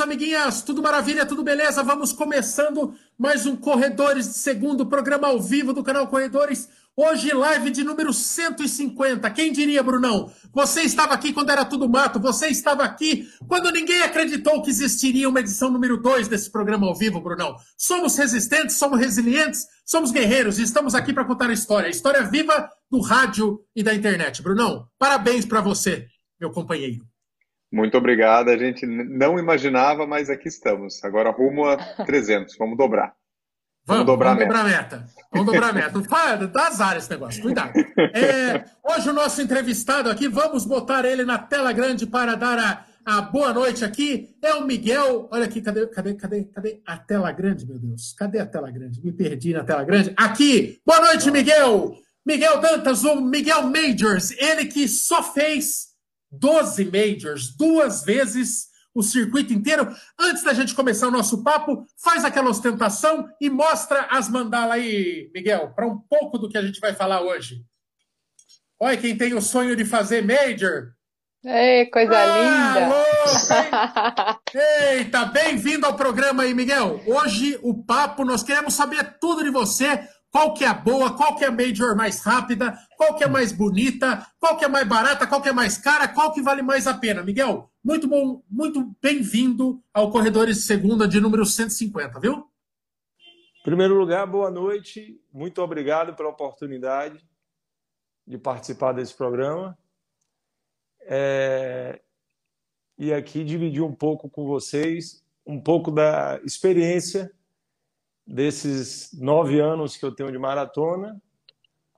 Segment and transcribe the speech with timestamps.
[0.00, 0.62] amiguinhas?
[0.62, 1.82] Tudo maravilha, tudo beleza?
[1.82, 6.68] Vamos começando mais um Corredores de Segundo, programa ao vivo do canal Corredores.
[6.96, 9.30] Hoje, live de número 150.
[9.30, 10.32] Quem diria, Brunão?
[10.52, 15.28] Você estava aqui quando era tudo mato, você estava aqui quando ninguém acreditou que existiria
[15.28, 17.56] uma edição número 2 desse programa ao vivo, Brunão.
[17.76, 22.22] Somos resistentes, somos resilientes, somos guerreiros e estamos aqui para contar a história, a história
[22.24, 24.42] viva do rádio e da internet.
[24.42, 26.06] Brunão, parabéns para você,
[26.40, 27.07] meu companheiro.
[27.70, 28.48] Muito obrigado.
[28.48, 31.02] A gente não imaginava, mas aqui estamos.
[31.04, 32.56] Agora rumo a 300.
[32.58, 33.14] Vamos dobrar.
[33.86, 35.06] Vamos, vamos dobrar, vamos a dobrar a meta.
[35.32, 36.46] Vamos dobrar a meta.
[36.48, 37.42] Dá azar esse negócio.
[37.42, 37.72] Cuidado.
[38.14, 42.84] É, hoje o nosso entrevistado aqui, vamos botar ele na tela grande para dar a,
[43.18, 44.36] a boa noite aqui.
[44.42, 45.26] É o Miguel.
[45.30, 48.12] Olha aqui, cadê, cadê, cadê, cadê a tela grande, meu Deus?
[48.12, 49.02] Cadê a tela grande?
[49.02, 50.12] Me perdi na tela grande.
[50.16, 50.78] Aqui.
[50.84, 51.94] Boa noite, Miguel.
[52.26, 54.32] Miguel Dantas, o Miguel Majors.
[54.32, 55.87] Ele que só fez
[56.30, 59.94] 12 majors, duas vezes o circuito inteiro.
[60.18, 65.30] Antes da gente começar o nosso papo, faz aquela ostentação e mostra as mandalas aí,
[65.34, 67.62] Miguel, para um pouco do que a gente vai falar hoje.
[68.80, 70.92] Olha quem tem o sonho de fazer major.
[71.44, 74.40] Ei, coisa ah, linda!
[74.90, 77.00] Eita, bem-vindo ao programa aí, Miguel.
[77.06, 81.36] Hoje o papo, nós queremos saber tudo de você, qual que é a boa, qual
[81.36, 84.86] que é a major mais rápida, qual que é mais bonita, qual que é mais
[84.86, 87.22] barata, qual que é mais cara, qual que vale mais a pena.
[87.22, 92.46] Miguel, muito bom, muito bem-vindo ao Corredores de Segunda de número 150, viu?
[93.60, 95.20] Em primeiro lugar, boa noite.
[95.32, 97.24] Muito obrigado pela oportunidade
[98.26, 99.76] de participar desse programa.
[101.02, 102.00] É...
[102.98, 107.32] E aqui dividir um pouco com vocês um pouco da experiência
[108.28, 111.20] desses nove anos que eu tenho de maratona,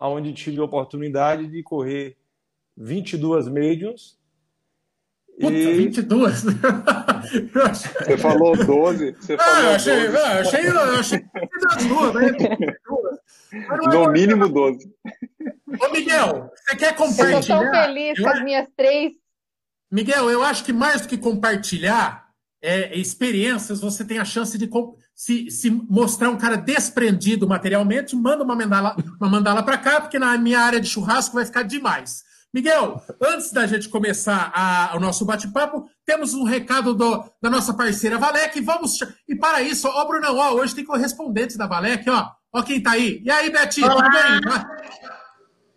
[0.01, 2.17] onde tive a oportunidade de correr
[2.77, 4.19] 22 mediums.
[5.41, 5.77] Puta, e...
[5.77, 6.45] 22?
[8.01, 9.13] Você falou 12.
[9.13, 10.17] Você ah, falou eu achei, 12.
[10.17, 11.25] Eu achei, eu achei
[11.89, 12.67] duas, né?
[13.93, 14.95] No mínimo 12.
[15.81, 17.33] Ô, Miguel, você quer compartilhar?
[17.33, 19.13] Eu estou feliz com as minhas três.
[19.91, 22.29] Miguel, eu acho que mais do que compartilhar
[22.63, 24.67] é, experiências, você tem a chance de
[25.21, 30.19] se, se mostrar um cara desprendido materialmente, manda uma mandala, uma mandala para cá, porque
[30.19, 32.23] na minha área de churrasco vai ficar demais.
[32.55, 37.75] Miguel, antes da gente começar a, o nosso bate-papo, temos um recado do, da nossa
[37.75, 38.59] parceira Valec.
[38.63, 38.97] Vamos
[39.29, 42.31] e para isso, ó, Brunão, ó, hoje tem correspondentes da Valec, ó.
[42.51, 43.21] Ó quem tá aí.
[43.23, 44.41] E aí, Betinho, tudo bem?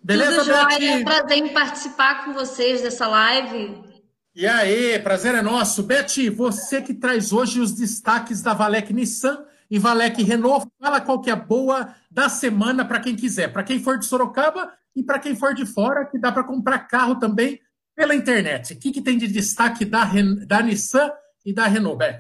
[0.01, 0.93] Beleza, tudo jóia.
[0.93, 3.92] É um prazer em participar com vocês dessa live.
[4.35, 5.83] E aí, prazer é nosso.
[5.83, 11.21] Beth, você que traz hoje os destaques da Valec Nissan e Valec Renault, fala qual
[11.21, 15.03] que é a boa da semana para quem quiser, para quem for de Sorocaba e
[15.03, 17.59] para quem for de fora, que dá para comprar carro também
[17.95, 18.73] pela internet.
[18.73, 20.09] O que, que tem de destaque da,
[20.47, 21.11] da Nissan
[21.45, 22.17] e da Renault, Beth?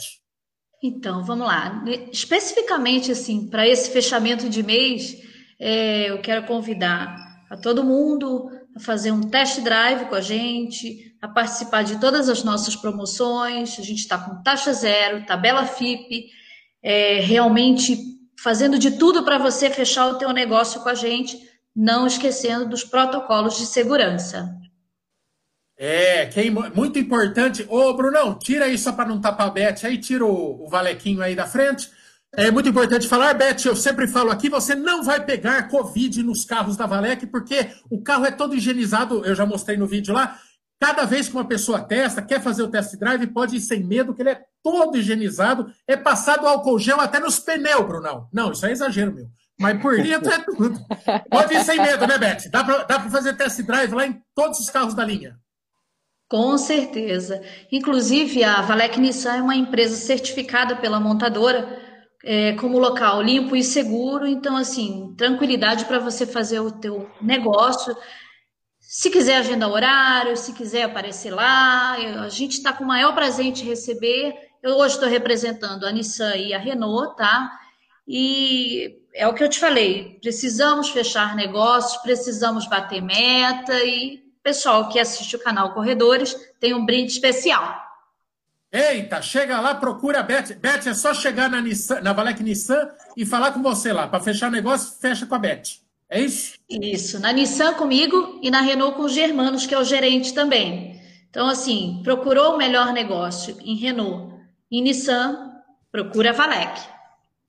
[0.83, 1.83] Então, vamos lá.
[2.11, 5.17] Especificamente, assim, para esse fechamento de mês,
[5.59, 7.15] é, eu quero convidar
[7.49, 12.27] a todo mundo a fazer um test drive com a gente, a participar de todas
[12.27, 13.79] as nossas promoções.
[13.79, 16.29] A gente está com taxa zero, tabela FIP,
[16.83, 17.97] é, realmente
[18.37, 21.39] fazendo de tudo para você fechar o teu negócio com a gente,
[21.73, 24.53] não esquecendo dos protocolos de segurança.
[25.77, 27.65] É, que é muito importante.
[27.69, 31.33] Ô, Brunão, tira isso para não tapar a Beth aí, tira o, o valequinho aí
[31.33, 31.89] da frente.
[32.35, 36.43] É muito importante falar, Beth, eu sempre falo aqui, você não vai pegar Covid nos
[36.43, 40.37] carros da Valec, porque o carro é todo higienizado, eu já mostrei no vídeo lá.
[40.83, 44.13] Cada vez que uma pessoa testa, quer fazer o test drive, pode ir sem medo,
[44.13, 48.27] que ele é todo higienizado, é passado álcool gel até nos pneus, Brunão.
[48.33, 49.27] Não, isso é exagero, meu.
[49.57, 50.77] Mas por dentro é tudo.
[51.29, 52.49] Pode ir sem medo, né, Beth?
[52.51, 55.39] Dá para fazer test drive lá em todos os carros da linha.
[56.27, 57.41] Com certeza.
[57.71, 61.79] Inclusive, a Valec Nissan é uma empresa certificada pela montadora
[62.25, 64.27] é, como local limpo e seguro.
[64.27, 67.95] Então, assim, tranquilidade para você fazer o teu negócio.
[68.95, 73.43] Se quiser agendar horário, se quiser aparecer lá, a gente está com o maior prazer
[73.43, 74.35] em te receber.
[74.61, 77.59] Eu hoje estou representando a Nissan e a Renault, tá?
[78.07, 84.87] E é o que eu te falei, precisamos fechar negócios, precisamos bater meta e pessoal
[84.89, 87.75] que assiste o canal Corredores tem um brinde especial.
[88.71, 90.53] Eita, chega lá, procura a Beth.
[90.61, 94.07] Beth, é só chegar na, Nissan, na Valec Nissan e falar com você lá.
[94.07, 95.82] Para fechar negócio, fecha com a Beth.
[96.13, 96.53] É isso?
[96.69, 97.19] Isso.
[97.19, 101.01] Na Nissan comigo e na Renault com os Germanos, que é o gerente também.
[101.27, 104.31] Então, assim, procurou o melhor negócio em Renault.
[104.71, 105.51] Em Nissan,
[105.91, 106.79] procura a Valec.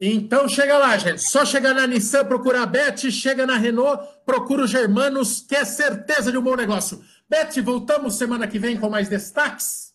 [0.01, 1.23] Então chega lá, gente.
[1.23, 5.65] Só chegar na Nissan, procura a Beth, chega na Renault, procura os Germanos, que é
[5.67, 7.05] certeza de um bom negócio.
[7.29, 9.93] Beth, voltamos semana que vem com mais destaques?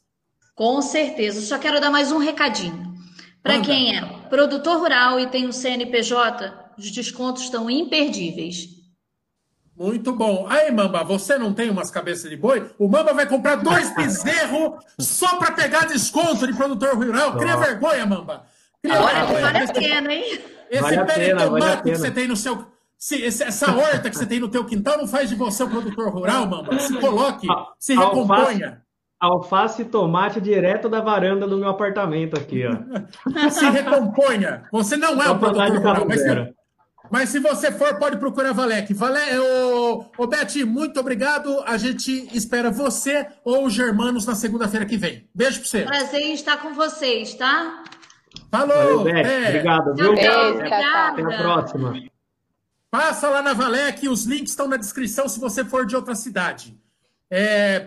[0.53, 1.41] Com certeza.
[1.41, 2.93] Só quero dar mais um recadinho.
[3.41, 8.79] Para quem é produtor rural e tem um CNPJ, os descontos estão imperdíveis.
[9.79, 10.45] Muito bom.
[10.49, 12.69] Aí, Mamba, você não tem umas cabeças de boi?
[12.77, 17.37] O Mamba vai comprar dois bezerros só para pegar desconto de produtor rural.
[17.37, 18.43] Cria vergonha, Mamba.
[18.83, 19.41] Cria Agora vergonha.
[19.41, 20.41] vale a pena, hein?
[20.69, 22.67] Esse vale pé de tomate que você tem no seu.
[22.97, 26.09] Se, essa horta que você tem no teu quintal não faz de você um produtor
[26.09, 26.77] rural, Mamba.
[26.77, 27.47] Se coloque,
[27.79, 28.81] se recomponha.
[29.17, 32.71] Alface e tomate direto da varanda do meu apartamento aqui, ó.
[33.51, 34.63] Se recomponha.
[34.71, 36.21] Você não é um produtor rural, mas,
[37.09, 38.93] mas se você for, pode procurar Valec.
[38.93, 39.39] Vale...
[39.39, 41.63] Ô, ô Beth, muito obrigado.
[41.65, 45.27] A gente espera você ou os Germanos na segunda-feira que vem.
[45.33, 45.81] Beijo pra você.
[45.83, 47.83] Prazer em estar com vocês, tá?
[48.51, 49.03] Falou!
[49.03, 49.49] Valeu, é.
[49.49, 50.13] Obrigado, viu?
[50.13, 51.93] Beijo, Até a próxima.
[52.91, 56.75] Passa lá na Valec, os links estão na descrição se você for de outra cidade.
[57.29, 57.81] É,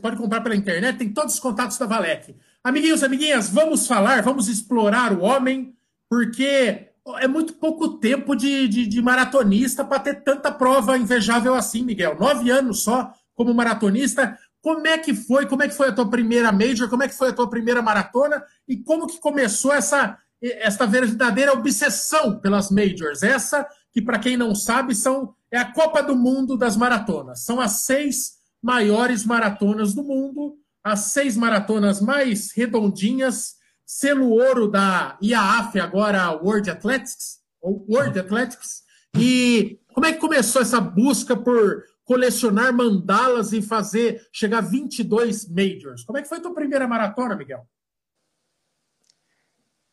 [0.00, 2.34] pode comprar pela internet, tem todos os contatos da Valec.
[2.64, 5.76] Amiguinhos, amiguinhas, vamos falar, vamos explorar o homem,
[6.08, 11.82] porque é muito pouco tempo de, de, de maratonista para ter tanta prova invejável assim,
[11.82, 12.18] Miguel.
[12.18, 14.36] Nove anos só como maratonista.
[14.60, 15.46] Como é que foi?
[15.46, 16.88] Como é que foi a tua primeira major?
[16.88, 18.42] Como é que foi a tua primeira maratona?
[18.66, 23.22] E como que começou essa, essa verdadeira obsessão pelas majors?
[23.22, 27.44] Essa que, para quem não sabe, são é a Copa do Mundo das maratonas.
[27.44, 33.57] São as seis maiores maratonas do mundo, as seis maratonas mais redondinhas
[33.88, 38.84] selo ouro da IAAF, agora World Athletics, ou World Athletics.
[39.18, 45.48] E como é que começou essa busca por colecionar mandalas e fazer chegar a 22
[45.48, 46.04] majors?
[46.04, 47.66] Como é que foi a tua primeira maratona, Miguel?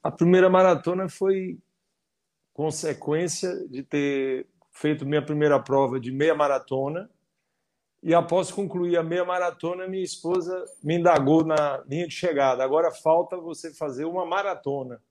[0.03, 1.57] A primeira maratona foi
[2.53, 7.09] consequência de ter feito minha primeira prova de meia maratona
[8.05, 12.63] e após concluir a meia maratona, minha esposa me indagou na linha de chegada.
[12.63, 15.01] Agora falta você fazer uma maratona.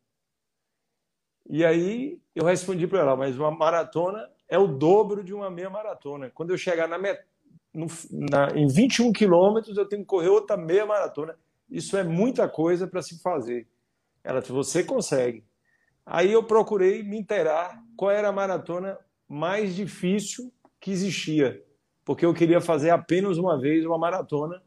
[1.50, 5.68] E aí eu respondi para ela, mas uma maratona é o dobro de uma meia
[5.68, 6.30] maratona.
[6.30, 7.20] Quando eu chegar na, met...
[7.74, 8.56] no, na...
[8.56, 11.36] em 21 quilômetros, eu tenho que correr outra meia maratona.
[11.68, 13.66] Isso é muita coisa para se fazer.
[14.22, 15.44] Ela disse, você consegue.
[16.06, 18.96] Aí eu procurei me inteirar qual era a maratona
[19.28, 21.60] mais difícil que existia
[22.04, 24.62] porque eu queria fazer apenas uma vez uma maratona,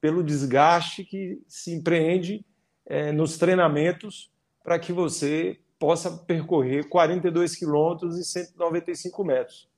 [0.00, 2.44] pelo desgaste que se empreende
[2.84, 4.30] é, nos treinamentos
[4.62, 9.68] para que você possa percorrer 42 quilômetros e 195 metros.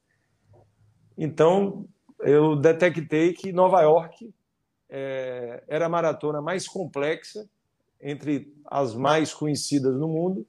[1.17, 1.87] Então,
[2.21, 4.33] eu detectei que Nova York
[4.89, 7.49] é, era a maratona mais complexa
[8.01, 10.47] entre as mais conhecidas no mundo.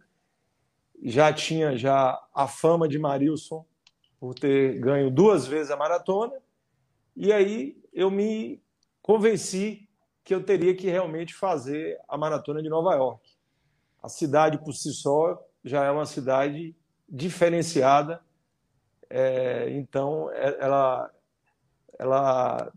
[1.03, 3.65] Já tinha já a fama de Marilson
[4.19, 6.33] por ter ganho duas vezes a maratona
[7.17, 8.61] e aí eu me
[9.01, 9.89] convenci
[10.23, 13.27] que eu teria que realmente fazer a maratona de Nova York.
[14.03, 16.75] A cidade por si só já é uma cidade
[17.09, 18.21] diferenciada,
[19.09, 21.11] é, então é, ela,
[21.97, 22.71] ela,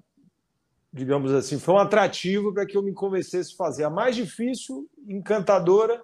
[0.90, 4.88] digamos assim, foi um atrativo para que eu me convencesse a fazer a mais difícil,
[5.06, 6.02] encantadora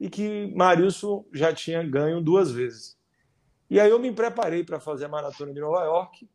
[0.00, 2.98] e que Marilson já tinha ganho duas vezes.
[3.70, 6.28] E aí eu me preparei para fazer a maratona de Nova York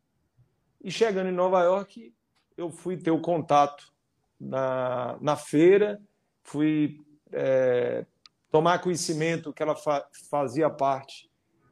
[0.84, 2.14] e chegando em Nova York,
[2.58, 3.92] eu fui ter o contato
[4.40, 6.02] na, na feira,
[6.44, 7.00] fui
[7.32, 8.06] é,
[8.50, 11.30] tomar conhecimento que ela fa fazia parte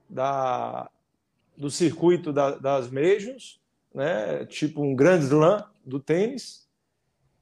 [0.10, 0.89] da,
[1.58, 3.60] do circuito da, das Majors,
[3.94, 6.70] né, tipo um grande slam do tênis.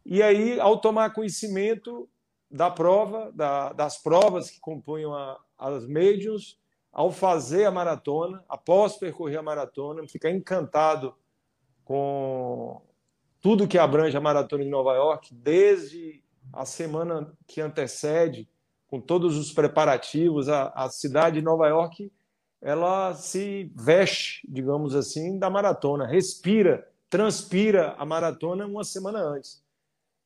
[0.06, 2.10] E aí, ao tomar conhecimento
[2.50, 6.58] da prova, da, das provas que compunham a, as Majors,
[6.92, 11.14] ao fazer a maratona, após percorrer a maratona, ficar encantado
[11.88, 12.82] com
[13.42, 18.50] tudo que abrange a Maratona de Nova York, desde a semana que antecede,
[18.88, 22.12] com todos os preparativos, a, a cidade de Nova York
[22.62, 29.64] ela se veste, digamos assim, da maratona, respira, transpira a maratona uma semana antes.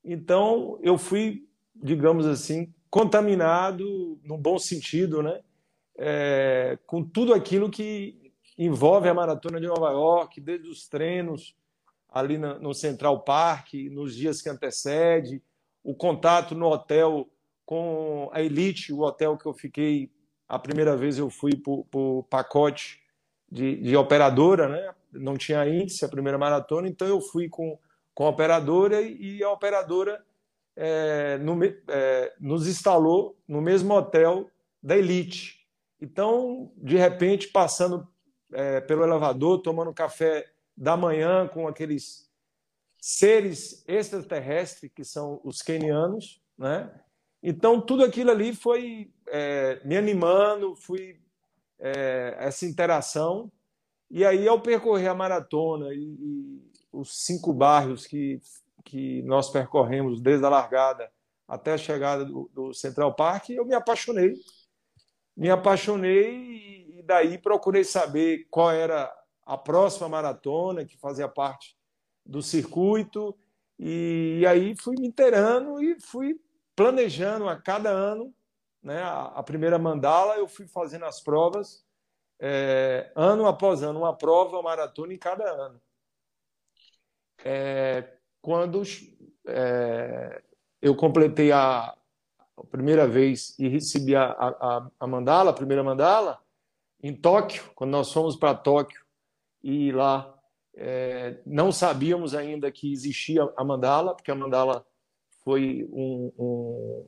[0.04, 5.42] Então, eu fui, digamos assim, contaminado, no bom sentido, né?
[5.96, 8.21] É, com tudo aquilo que
[8.58, 11.56] envolve a maratona de Nova York, desde os treinos
[12.10, 15.42] ali no Central Park, nos dias que antecede,
[15.84, 17.28] o contato no hotel
[17.66, 20.12] com a Elite, o hotel que eu fiquei
[20.52, 23.00] a primeira vez eu fui por, pacote
[23.50, 24.94] de, de, operadora, né?
[25.14, 27.80] não tinha índice a primeira maratona, então eu fui com,
[28.14, 30.22] com a operadora e a operadora
[30.76, 34.52] é, no, é, nos instalou no mesmo hotel
[34.84, 35.66] da Elite.
[36.02, 38.06] Então, de repente, passando
[38.54, 42.30] é, pelo elevador, tomando café da manhã com aqueles
[43.00, 46.92] seres extraterrestres que são os quenianos, né?
[47.44, 51.20] Então, tudo aquilo ali foi é, me animando, fui
[51.80, 53.52] é, essa interação.
[54.10, 58.40] E aí, ao percorrer a maratona e, e, os cinco bairros que,
[58.84, 61.12] que nós percorremos desde a largada
[61.48, 64.36] até a chegada do, do Central Park, eu me apaixonei.
[65.36, 69.12] Me apaixonei e daí procurei saber qual era
[69.46, 71.76] a próxima maratona que fazia parte
[72.26, 73.38] do circuito.
[73.80, 76.40] E, aí fui me inteirando e fui
[76.76, 78.34] planejando a cada ano.
[78.82, 81.86] Né, a primeira mandala eu fui fazendo as provas
[82.42, 85.80] é, ano após ano, uma prova, uma maratona em cada ano.
[87.46, 88.82] É, quando
[89.48, 90.42] é,
[90.82, 91.96] eu completei a,
[92.58, 96.42] a, primeira vez e recebi a, a, a, mandala, a primeira mandala,
[97.04, 99.02] em Tóquio, quando nós fomos para Tóquio
[99.64, 100.34] e lá
[100.76, 104.86] é, não sabíamos ainda que existia a mandala, porque a mandala
[105.44, 107.06] foi um, um,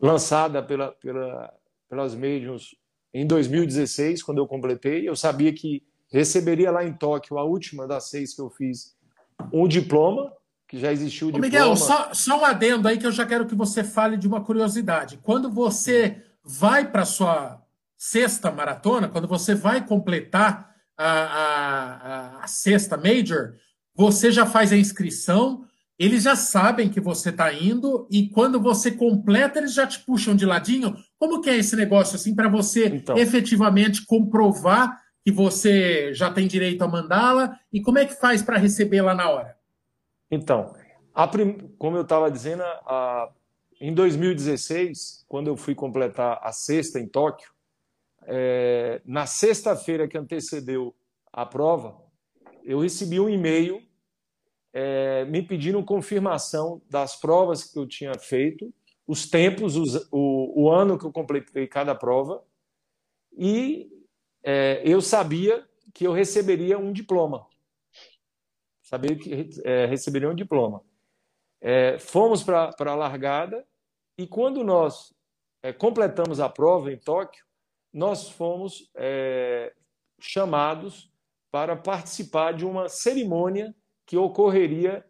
[0.00, 1.52] lançada pela, pela,
[1.88, 2.76] pelas mediums
[3.12, 5.08] em 2016, quando eu completei.
[5.08, 8.94] Eu sabia que receberia lá em Tóquio, a última das seis que eu fiz,
[9.52, 10.32] um diploma,
[10.68, 11.46] que já existiu o Ô, diploma.
[11.46, 14.42] Miguel, só, só um adendo aí que eu já quero que você fale de uma
[14.44, 15.18] curiosidade.
[15.22, 17.61] Quando você vai para a sua
[18.02, 23.54] sexta maratona, quando você vai completar a, a, a sexta major,
[23.94, 25.64] você já faz a inscrição,
[25.96, 30.34] eles já sabem que você está indo e quando você completa, eles já te puxam
[30.34, 30.96] de ladinho.
[31.16, 33.16] Como que é esse negócio assim para você então.
[33.16, 38.58] efetivamente comprovar que você já tem direito a mandá-la e como é que faz para
[38.58, 39.56] receber lá na hora?
[40.28, 40.74] Então,
[41.30, 41.72] prim...
[41.78, 43.30] como eu estava dizendo, a...
[43.80, 47.52] em 2016, quando eu fui completar a sexta em Tóquio,
[48.26, 49.00] é...
[49.04, 50.94] na sexta-feira que antecedeu
[51.32, 52.00] a prova,
[52.64, 53.82] eu recebi um e-mail
[54.72, 58.72] é, me pedindo confirmação das provas que eu tinha feito,
[59.06, 62.42] os tempos, os, o, o, ano que eu completei cada prova,
[63.36, 63.90] e
[64.42, 67.46] é, eu sabia que eu receberia um diploma.
[68.82, 70.82] Sabia que é, receberia um diploma.
[71.60, 73.66] É, fomos para a largada,
[74.16, 75.12] e quando nós
[75.62, 77.44] é, completamos a prova em Tóquio,
[77.92, 79.72] nós fomos é,
[80.18, 81.10] chamados
[81.50, 83.74] para participar de uma cerimônia
[84.06, 85.04] que ocorreria,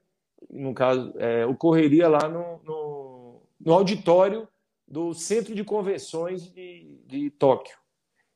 [0.50, 4.48] no caso, é, ocorreria lá no, no, no, auditório
[4.86, 7.76] do Centro de Convenções de, de Tóquio.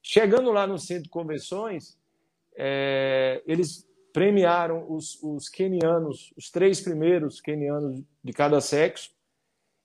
[0.00, 1.98] Chegando lá no Centro de Convenções,
[2.56, 9.10] é, eles premiaram os, os quenianos, os três primeiros quenianos de cada sexo,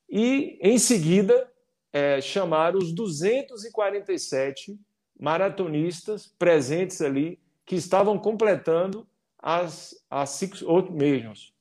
[0.08, 1.51] e em seguida
[1.94, 4.80] é, chamaram os 247
[5.20, 9.08] maratonistas presentes ali que estavam completando
[9.38, 11.54] as, as Six Old Majors.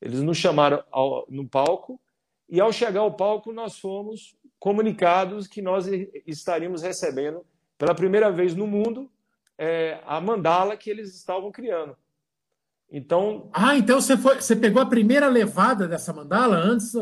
[0.00, 2.00] Eles nos chamaram ao, no palco
[2.48, 5.86] e, ao chegar ao palco, nós fomos comunicados que nós
[6.26, 7.44] estaríamos recebendo
[7.78, 9.10] pela primeira vez no mundo
[9.58, 11.96] é, a mandala que eles estavam criando.
[12.90, 13.48] Então.
[13.52, 16.92] Ah, então você, foi, você pegou a primeira levada dessa mandala antes?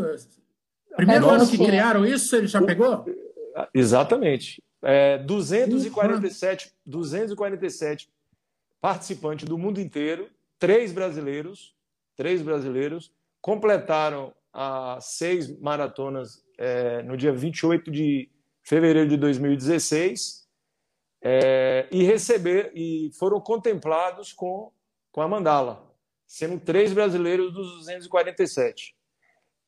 [1.01, 3.05] Primeiro ano que criaram isso, ele já pegou?
[3.75, 4.63] Exatamente.
[4.83, 8.09] É, 247, 247
[8.81, 10.29] participantes do mundo inteiro,
[10.59, 11.75] três brasileiros,
[12.17, 18.29] três brasileiros, completaram as seis maratonas é, no dia 28 de
[18.63, 20.47] fevereiro de 2016
[21.23, 24.73] é, e receber e foram contemplados com,
[25.13, 25.95] com a mandala,
[26.27, 28.95] sendo três brasileiros dos 247.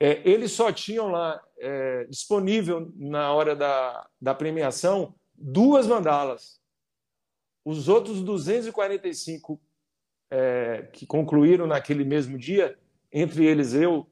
[0.02, 6.60] É, eles só tinham lá é, disponível na hora da, da premiação duas mandalas
[7.64, 9.60] os outros 245
[10.28, 12.76] é, que concluíram naquele mesmo dia,
[13.12, 14.04] entre eles eu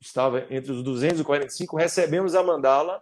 [0.00, 3.00] estava entre os 245, recebemos a mandala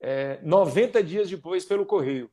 [0.00, 2.28] é, 90 dias depois pelo correio.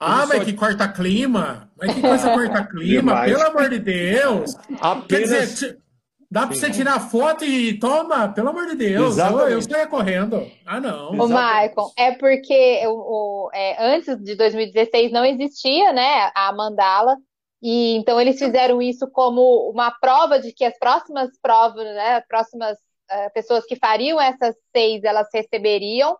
[0.00, 0.44] Ah, mas só...
[0.44, 1.70] que corta clima!
[1.76, 4.56] Mas que coisa corta clima, pelo amor de Deus!
[4.80, 5.30] Apenas...
[5.30, 5.82] Quer dizer,
[6.32, 9.12] Dá para você tirar foto e toma, pelo amor de Deus.
[9.12, 9.50] Exatamente.
[9.50, 10.50] Eu, eu saia correndo.
[10.64, 11.10] Ah, não.
[11.10, 17.18] O Maicon, é porque o, o é, antes de 2016 não existia né, a mandala.
[17.60, 22.26] E então eles fizeram isso como uma prova de que as próximas provas, né, as
[22.26, 26.16] próximas uh, pessoas que fariam essas seis, elas receberiam.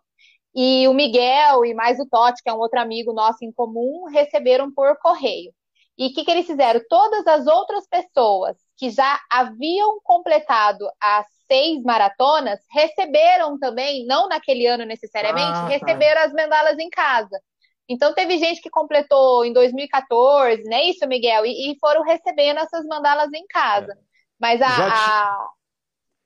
[0.53, 4.05] E o Miguel e mais o Totti, que é um outro amigo nosso em comum,
[4.11, 5.51] receberam por correio.
[5.97, 6.79] E o que, que eles fizeram?
[6.87, 14.65] Todas as outras pessoas que já haviam completado as seis maratonas receberam também, não naquele
[14.65, 15.67] ano necessariamente, ah, tá.
[15.67, 17.39] receberam as mandalas em casa.
[17.87, 21.45] Então teve gente que completou em 2014, não é isso, Miguel?
[21.45, 23.91] E, e foram recebendo essas mandalas em casa.
[23.91, 23.97] É.
[24.39, 25.47] Mas a, a,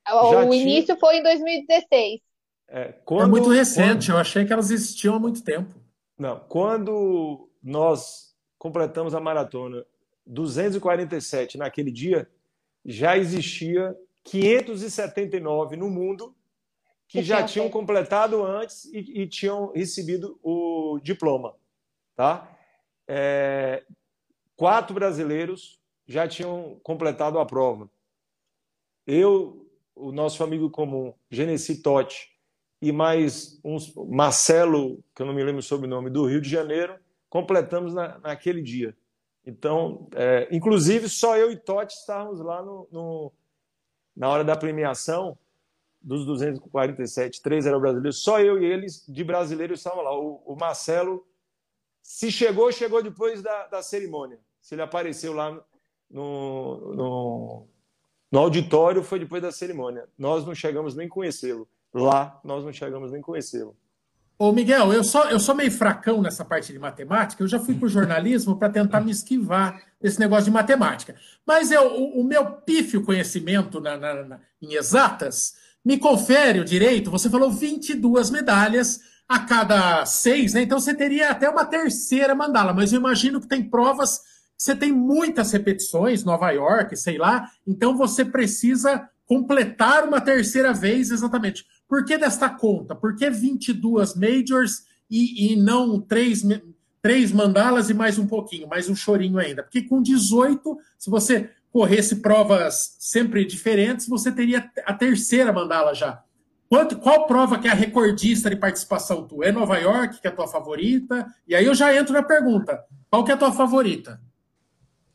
[0.06, 2.22] a o início foi em 2016.
[2.70, 4.16] É, quando, é muito recente, quando...
[4.16, 5.74] eu achei que elas existiam há muito tempo.
[6.18, 9.86] Não, quando nós completamos a maratona
[10.25, 12.30] 247 naquele dia,
[12.88, 16.34] já existia 579 no mundo
[17.06, 21.53] que já tinham completado antes e, e tinham recebido o diploma,
[22.15, 22.58] tá?
[23.08, 23.84] É,
[24.56, 27.89] quatro brasileiros já tinham completado a prova.
[29.06, 32.29] Eu, o nosso amigo comum, Genesi Totti,
[32.82, 36.98] e mais uns, Marcelo, que eu não me lembro o sobrenome, do Rio de Janeiro,
[37.29, 38.96] completamos na, naquele dia.
[39.48, 43.32] Então, é, inclusive, só eu e Totti estávamos lá no, no,
[44.13, 45.38] na hora da premiação
[46.01, 50.13] dos 247, três eram brasileiros, só eu e eles de brasileiros estavam lá.
[50.13, 51.25] O, o Marcelo,
[52.04, 54.38] se chegou, chegou depois da, da cerimônia.
[54.60, 55.50] Se ele apareceu lá
[56.12, 57.68] no, no,
[58.30, 60.10] no auditório, foi depois da cerimônia.
[60.18, 61.70] Nós não chegamos nem conhecê-lo.
[61.94, 63.77] Lá, nós não chegamos nem conhecê-lo.
[64.39, 67.41] Ô, Miguel, eu sou, eu sou meio fracão nessa parte de matemática.
[67.41, 71.15] Eu já fui para o jornalismo para tentar me esquivar desse negócio de matemática.
[71.46, 76.65] Mas eu, o, o meu pífio conhecimento na, na, na, em exatas me confere o
[76.65, 77.10] direito.
[77.10, 80.62] Você falou 22 medalhas a cada seis, né?
[80.62, 82.74] Então você teria até uma terceira mandala.
[82.74, 87.50] Mas eu imagino que tem provas que você tem muitas repetições, Nova York, sei lá.
[87.65, 91.65] Então você precisa completar uma terceira vez exatamente.
[91.88, 92.96] Por que desta conta?
[92.96, 96.44] Por que 22 majors e, e não três,
[97.01, 99.63] três mandalas e mais um pouquinho, mais um chorinho ainda?
[99.63, 106.24] Porque com 18, se você corresse provas sempre diferentes, você teria a terceira mandala já.
[106.70, 109.41] Quanto, qual prova que é a recordista de participação tu?
[109.41, 111.25] É Nova York, que é a tua favorita?
[111.48, 112.84] E aí eu já entro na pergunta.
[113.10, 114.20] Qual que é a tua favorita?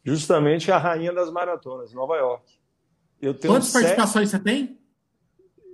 [0.02, 2.53] Justamente a rainha das maratonas, Nova York.
[3.20, 3.83] Eu tenho Quantas sete...
[3.83, 4.79] participações você tem?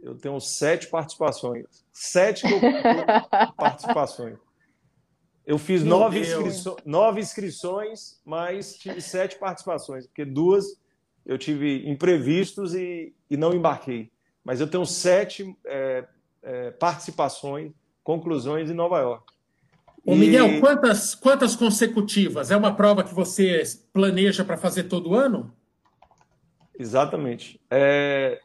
[0.09, 1.67] Eu tenho sete participações.
[1.93, 2.45] Sete
[3.57, 4.39] participações.
[5.47, 6.77] Eu fiz nove, inscriço...
[6.85, 10.79] nove inscrições, mas tive sete participações, porque duas
[11.25, 14.11] eu tive imprevistos e, e não embarquei.
[14.43, 16.07] Mas eu tenho sete é,
[16.43, 19.33] é, participações, conclusões em Nova York.
[20.05, 20.61] Ô, Miguel, e...
[20.61, 22.51] quantas, quantas consecutivas?
[22.51, 25.55] É uma prova que você planeja para fazer todo ano?
[26.79, 27.61] Exatamente.
[27.71, 28.41] É,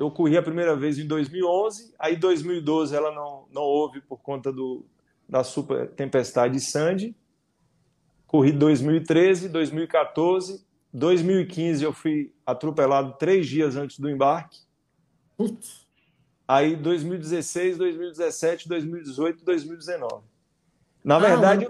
[0.00, 4.50] eu corri a primeira vez em 2011, aí 2012 ela não, não houve por conta
[4.50, 4.82] do,
[5.28, 7.14] da super tempestade Sandy.
[8.26, 14.60] Corri 2013, 2014, 2015 eu fui atropelado três dias antes do embarque.
[15.36, 15.86] Putz.
[16.48, 20.24] Aí 2016, 2017, 2018, 2019.
[21.04, 21.66] Na ah, verdade,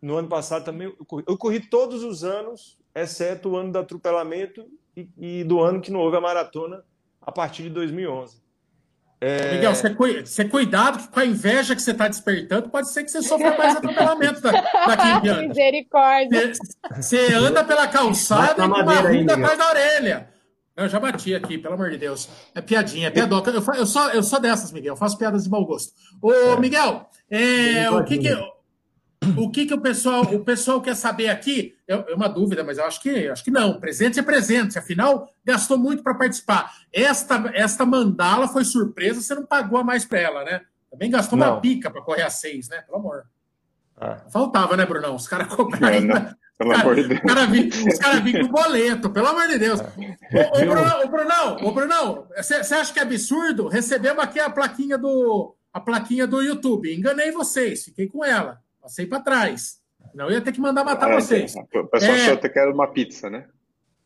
[0.00, 3.78] no ano passado também eu corri, eu corri todos os anos, exceto o ano do
[3.78, 6.82] atropelamento e, e do ano que não houve a maratona
[7.30, 8.40] a partir de 2011.
[9.20, 9.54] É...
[9.54, 13.10] Miguel, você, você cuidado que com a inveja que você está despertando, pode ser que
[13.10, 15.48] você sofra mais atropelamento daqui em diante.
[15.48, 16.54] Misericórdia.
[16.54, 20.28] Você, você anda pela calçada com uma ruga atrás da orelha.
[20.74, 22.30] Eu já bati aqui, pelo amor de Deus.
[22.54, 23.50] É piadinha, é piadoca.
[23.50, 24.94] Eu, eu, sou, eu sou dessas, Miguel.
[24.94, 25.92] Eu faço piadas de mau gosto.
[26.22, 26.58] Ô, é.
[26.58, 28.28] Miguel, é, o que que
[29.36, 31.74] o que, que o pessoal o pessoal quer saber aqui?
[31.86, 33.80] É, é uma dúvida, mas eu acho que acho que não.
[33.80, 34.78] Presente é presente.
[34.78, 36.72] Afinal, gastou muito para participar.
[36.92, 39.20] Esta esta mandala foi surpresa.
[39.20, 40.62] Você não pagou a mais para ela, né?
[40.90, 41.52] Também gastou não.
[41.52, 42.82] uma pica para correr a seis, né?
[42.82, 43.24] Pelo amor.
[43.96, 44.18] Ah.
[44.32, 45.14] Faltava, né, Brunão?
[45.14, 46.34] Os caras cobraram.
[46.58, 47.20] Pelo cara, amor de Deus.
[47.86, 49.80] Os caras vinham com boleto, pelo amor de Deus.
[49.80, 53.66] Ô, ô, Brunão, ô, Brunão, ô, Brunão, você acha que é absurdo?
[53.68, 56.94] Recebemos aqui a plaquinha do a plaquinha do YouTube.
[56.94, 58.60] Enganei vocês, fiquei com ela.
[58.80, 59.80] Passei para trás.
[60.14, 61.54] Não ia ter que mandar matar ah, vocês.
[61.56, 63.46] O pessoal é, que quer uma pizza, né?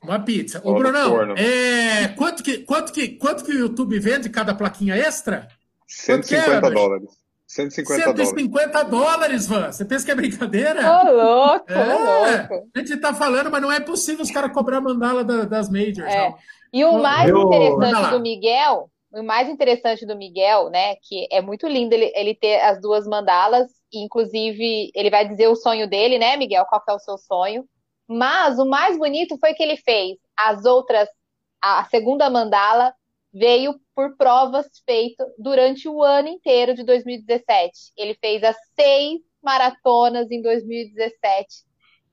[0.02, 0.60] Uma pizza.
[0.64, 5.48] Ô, Brunão, é, quanto, que, quanto, que, quanto que o YouTube vende cada plaquinha extra?
[5.86, 7.10] 150 dólares.
[7.46, 9.70] 150, 150 dólares, Van.
[9.70, 10.80] Você pensa que é brincadeira?
[10.80, 12.68] Ô, louco, é, louco.
[12.74, 16.12] A gente tá falando, mas não é possível os caras cobrar mandala da, das majors.
[16.12, 16.34] É.
[16.72, 17.42] E o mais Eu...
[17.42, 22.34] interessante do Miguel o mais interessante do Miguel, né, que é muito lindo ele, ele
[22.34, 26.92] ter as duas mandalas, inclusive ele vai dizer o sonho dele, né, Miguel, qual é
[26.92, 27.68] o seu sonho.
[28.06, 31.08] Mas o mais bonito foi que ele fez as outras,
[31.60, 32.94] a segunda mandala
[33.32, 37.92] veio por provas feitas durante o ano inteiro de 2017.
[37.96, 41.64] Ele fez as seis maratonas em 2017.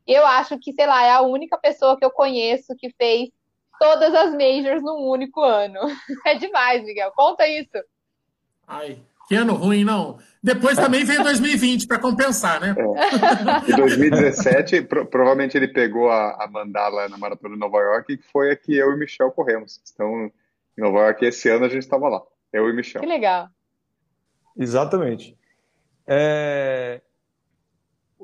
[0.08, 3.30] Eu acho que, sei lá, é a única pessoa que eu conheço que fez
[3.80, 5.80] todas as majors num único ano.
[6.26, 7.12] É demais, Miguel.
[7.15, 7.78] Conta isso.
[8.67, 9.00] Ai,
[9.32, 10.20] que ano ruim, não.
[10.44, 12.76] Depois também veio 2020 para compensar, né?
[12.78, 13.72] É.
[13.72, 18.24] Em 2017, pro, provavelmente ele pegou a, a mandala na Maratona de Nova York, que
[18.30, 19.80] foi a que eu e o Michel corremos.
[19.94, 20.30] Então,
[20.78, 22.22] em Nova York, esse ano a gente estava lá.
[22.52, 23.00] Eu e o Michel.
[23.00, 23.48] Que legal.
[24.58, 25.38] Exatamente.
[26.06, 27.00] É...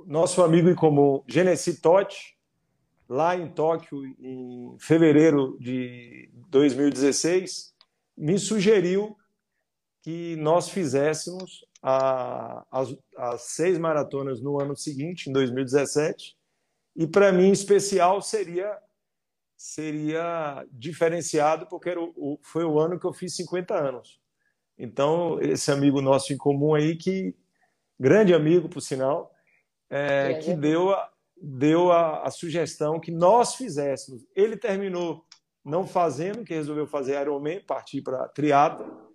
[0.06, 2.36] Nosso amigo em comum, Genesi Totti,
[3.08, 7.74] lá em Tóquio, em fevereiro de 2016,
[8.18, 9.16] me sugeriu
[10.08, 16.34] que nós fizéssemos a, as, as seis maratonas no ano seguinte, em 2017,
[16.96, 18.80] e para mim, em especial, seria
[19.58, 24.22] seria diferenciado porque era o, foi o ano que eu fiz 50 anos.
[24.78, 27.36] Então, esse amigo nosso em comum aí, que
[28.00, 29.36] grande amigo, por sinal,
[29.90, 34.26] é, que deu, a, deu a, a, sugestão que nós fizéssemos.
[34.34, 35.26] Ele terminou
[35.66, 39.07] não fazendo, que resolveu fazer Ironman, partir para triatlo.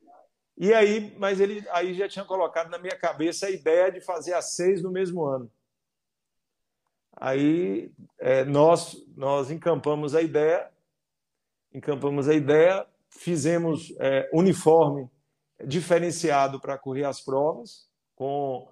[0.56, 4.34] E aí, mas ele aí já tinha colocado na minha cabeça a ideia de fazer
[4.34, 5.50] as seis no mesmo ano.
[7.16, 10.70] Aí é, nós nós encampamos a ideia,
[11.72, 15.10] encampamos a ideia, fizemos é, uniforme
[15.64, 18.68] diferenciado para correr as provas, com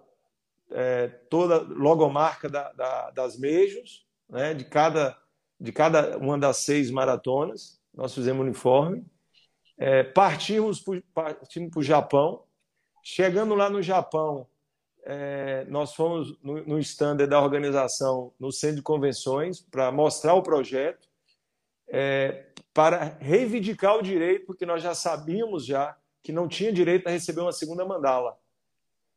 [0.71, 5.19] é, toda logomarca da, da, das Mejos, né, de cada
[5.61, 9.05] de cada uma das seis maratonas, nós fizemos uniforme.
[9.83, 11.35] É, partimos para
[11.75, 12.43] o Japão.
[13.03, 14.47] Chegando lá no Japão,
[15.05, 21.09] é, nós fomos no, no da organização no centro de convenções para mostrar o projeto,
[21.89, 27.11] é, para reivindicar o direito, porque nós já sabíamos já que não tinha direito a
[27.11, 28.37] receber uma segunda mandala.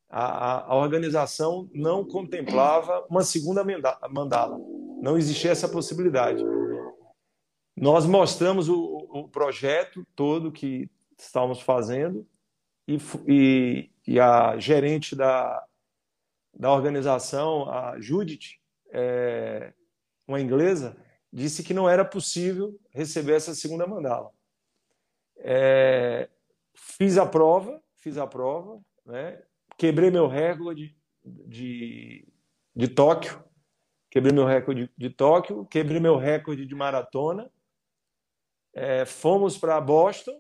[0.10, 3.66] A, a, a organização não contemplava uma segunda
[4.10, 4.58] mandala,
[5.02, 6.42] não existia essa possibilidade.
[7.76, 12.28] Nós mostramos o, o projeto todo que estávamos fazendo
[12.88, 15.66] e, e, e a gerente da,
[16.54, 18.60] da organização, a Judith,
[18.92, 19.74] é,
[20.28, 20.96] uma inglesa,
[21.32, 24.32] disse que não era possível receber essa segunda mandala.
[25.38, 26.30] É,
[26.76, 29.42] fiz a prova, fiz a prova, né?
[29.78, 32.28] quebrei meu recorde de,
[32.76, 33.44] de, Tóquio,
[34.12, 37.52] quebrei meu recorde de, de, Tóquio, quebrei meu recorde de maratona,
[38.74, 40.40] é, fomos para Boston,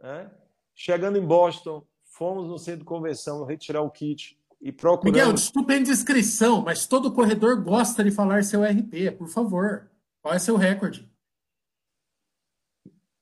[0.00, 0.30] né?
[0.74, 5.18] chegando em Boston, fomos no centro de convenção retirar o kit e procuramos...
[5.18, 9.90] Miguel, desculpa a indiscrição, mas todo corredor gosta de falar seu RP, por favor.
[10.20, 11.10] Qual é seu recorde?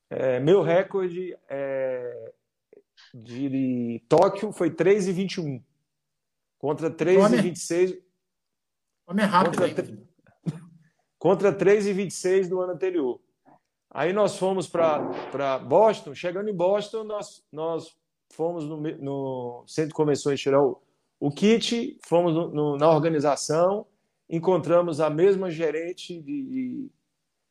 [0.09, 2.33] É, meu recorde é,
[3.13, 5.63] de Tóquio foi 3,21
[6.59, 8.01] contra 3,26.
[9.07, 9.57] Homem é rápido.
[9.57, 13.19] Contra, contra 3,26 do ano anterior.
[13.93, 16.15] Aí nós fomos para Boston.
[16.15, 17.93] Chegando em Boston, nós, nós
[18.31, 20.81] fomos no, no centro de convenções tirar o,
[21.19, 23.85] o kit, fomos no, no, na organização,
[24.29, 26.91] encontramos a mesma gerente de, de,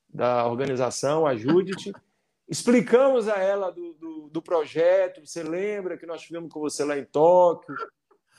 [0.09, 1.93] da organização, a Judith,
[2.49, 5.25] explicamos a ela do, do, do, projeto.
[5.25, 7.77] Você lembra que nós tivemos com você lá em Tóquio?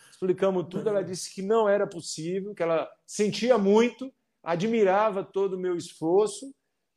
[0.10, 0.90] Explicamos tudo.
[0.90, 4.12] Ela disse que não era possível, que ela sentia muito,
[4.44, 6.52] admirava todo o meu esforço,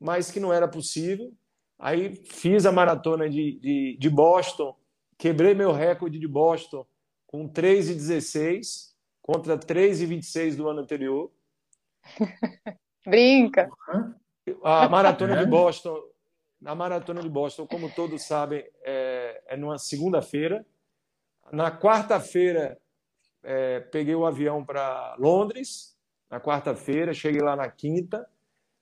[0.04, 1.32] mas que não era possível.
[1.78, 4.76] Aí fiz a maratona de, de, de Boston,
[5.16, 6.86] quebrei meu recorde de Boston
[7.26, 11.32] com 3,16 contra 3,26 do ano anterior.
[13.06, 13.70] Brinca.
[14.62, 15.46] A maratona de é.
[15.46, 15.98] Boston,
[16.66, 20.66] a maratona de Boston, como todos sabem, é, é numa segunda-feira.
[21.50, 22.78] Na quarta-feira,
[23.42, 25.96] é, peguei o avião para Londres.
[26.30, 28.28] Na quarta-feira, cheguei lá na quinta.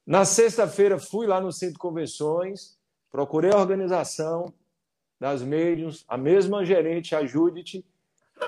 [0.06, 2.76] Na sexta-feira, fui lá no centro de convenções,
[3.10, 4.52] procurei a organização
[5.20, 7.84] das médiums, a mesma gerente, a Judith,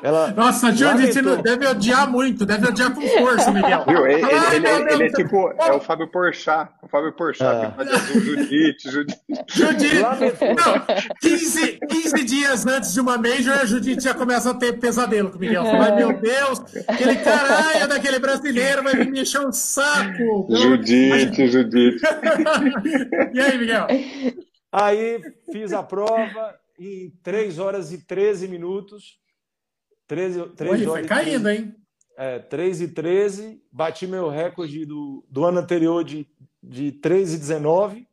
[0.02, 3.84] ela Nossa, a Judith deve odiar muito, deve odiar com força, Miguel.
[3.86, 4.06] Viu?
[4.06, 7.70] Ele, Ai, ele, ele, ele é tipo, é o Fábio Porchat, o Fábio Porchat, é.
[7.70, 9.18] que faz Judith, Judith.
[9.48, 10.02] Judith,
[10.56, 15.30] não, 15, 15 dias antes de uma Major, a Judith já começa a ter pesadelo
[15.30, 15.64] com o Miguel.
[15.64, 20.48] Fala, meu Deus, aquele caralho daquele brasileiro vai me encher um saco.
[20.50, 21.52] Judith, Mas...
[21.52, 22.00] Judith.
[23.32, 23.86] e aí, Miguel?
[24.72, 25.20] Aí
[25.52, 29.23] fiz a prova em 3 horas e 13 minutos
[30.06, 31.76] 13, 13 Ele foi caindo, 13, hein?
[32.16, 33.62] É, 3 e 13.
[33.72, 36.28] Bati meu recorde do, do ano anterior de,
[36.62, 38.08] de 3 e 19.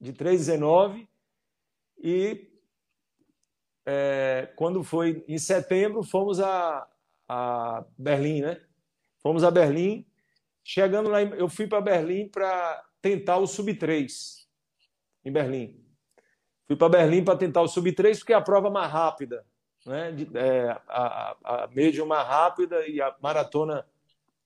[0.00, 1.08] De 3 e 19.
[2.02, 2.50] E
[3.86, 6.86] é, quando foi em setembro, fomos a,
[7.28, 8.60] a Berlim, né?
[9.22, 10.06] Fomos a Berlim.
[10.62, 14.46] Chegando lá, eu fui para Berlim para tentar o Sub-3
[15.24, 15.82] em Berlim.
[16.66, 19.44] Fui para Berlim para tentar o Sub-3 porque é a prova mais rápida
[19.86, 20.14] né?
[20.34, 23.86] É, a, a média mais rápida e a maratona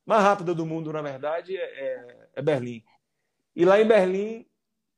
[0.07, 2.83] mais rápida do mundo, na verdade, é, é, é Berlim.
[3.57, 4.47] E lá em Berlim,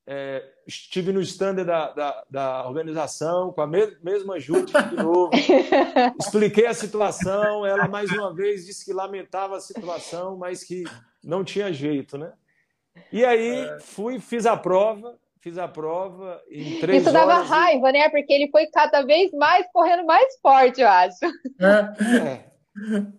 [0.06, 5.30] é, estive no stand da, da, da, organização com a me mesma Júlia de novo.
[6.18, 10.84] Expliquei a situação, ela mais uma vez disse que lamentava a situação, mas que
[11.22, 12.32] não tinha jeito, né?
[13.12, 13.80] E aí é.
[13.80, 18.08] fui, fiz a prova, fiz a prova em três Isso dava raiva, né?
[18.08, 21.24] Porque ele foi cada vez mais correndo mais forte, eu acho.
[21.60, 22.26] É.
[22.28, 22.44] é.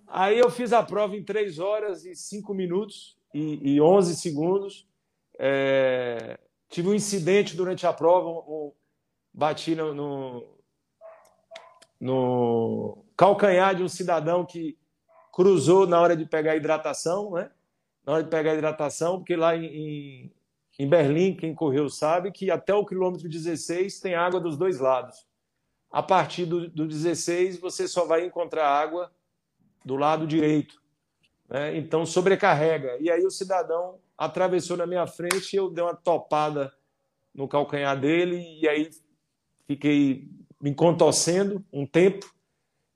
[0.06, 4.86] Aí eu fiz a prova em três horas e cinco minutos e, e 11 segundos.
[5.40, 6.38] É,
[6.68, 8.74] tive um incidente durante a prova, um,
[9.34, 10.48] bati no, no,
[11.98, 14.78] no, calcanhar de um cidadão que
[15.32, 17.50] cruzou na hora de pegar a hidratação, né?
[18.06, 20.30] Na hora de pegar a hidratação, porque lá em,
[20.80, 25.26] em Berlim, quem correu sabe que até o quilômetro 16 tem água dos dois lados.
[25.92, 29.12] A partir do, do 16, você só vai encontrar água
[29.84, 30.80] do lado direito.
[31.50, 31.78] Né?
[31.78, 32.98] Então sobrecarrega.
[33.00, 36.72] E aí o cidadão atravessou na minha frente e eu dei uma topada
[37.34, 38.90] no calcanhar dele e aí
[39.66, 40.30] fiquei
[40.62, 42.32] me contorcendo um tempo.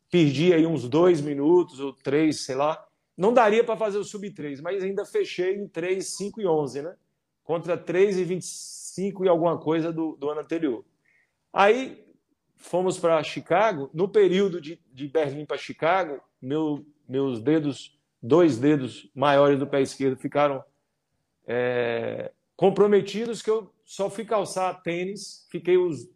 [0.10, 2.86] Perdi aí uns dois minutos ou três, sei lá.
[3.18, 6.96] Não daria para fazer o sub-3, mas ainda fechei em 3, 5 e 11, né?
[7.44, 10.86] Contra 3 e 25 e alguma coisa do, do ano anterior.
[11.52, 12.06] Aí
[12.56, 13.90] fomos para Chicago.
[13.94, 19.82] No período de, de Berlim para Chicago, meu, meus dedos dois dedos maiores do pé
[19.82, 20.64] esquerdo ficaram
[21.48, 26.08] é, comprometidos que eu só fui calçar tênis, fiquei os,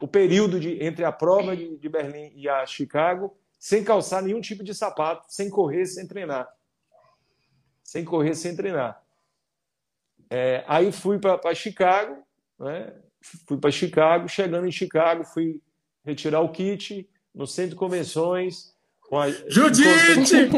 [0.00, 4.40] o período de, entre a prova de, de Berlim e a Chicago sem calçar nenhum
[4.40, 6.46] tipo de sapato, sem correr, sem treinar.
[7.82, 9.02] Sem correr, sem treinar.
[10.30, 12.22] É, aí fui para Chicago,
[12.58, 12.92] né?
[13.20, 15.60] fui para Chicago, chegando em Chicago, fui
[16.04, 18.74] retirar o kit no centro de convenções,
[19.12, 19.30] a...
[19.48, 20.48] Judite!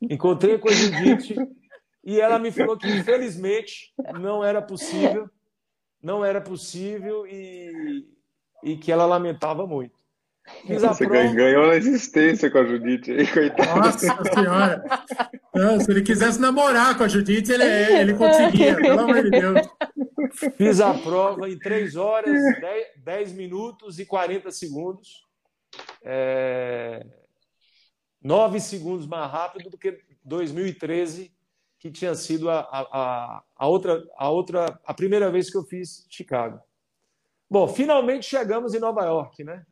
[0.10, 1.34] Encontrei com a Judite
[2.04, 5.28] e ela me falou que, infelizmente, não era possível,
[6.02, 8.06] não era possível e,
[8.62, 10.03] e que ela lamentava muito.
[10.68, 13.80] Você ganhou na existência com a Judite aí, coitado.
[13.80, 14.84] Nossa senhora!
[15.54, 19.66] Não, se ele quisesse namorar com a Judite, ele, ele conseguia, pelo amor de Deus.
[20.56, 25.24] Fiz a prova em 3 horas, 10, 10 minutos e 40 segundos.
[26.04, 27.04] É
[28.24, 31.30] nove segundos mais rápido do que 2013,
[31.78, 36.06] que tinha sido a, a, a, outra, a outra, a primeira vez que eu fiz
[36.08, 36.58] Chicago.
[37.50, 39.66] Bom, finalmente chegamos em Nova York, né?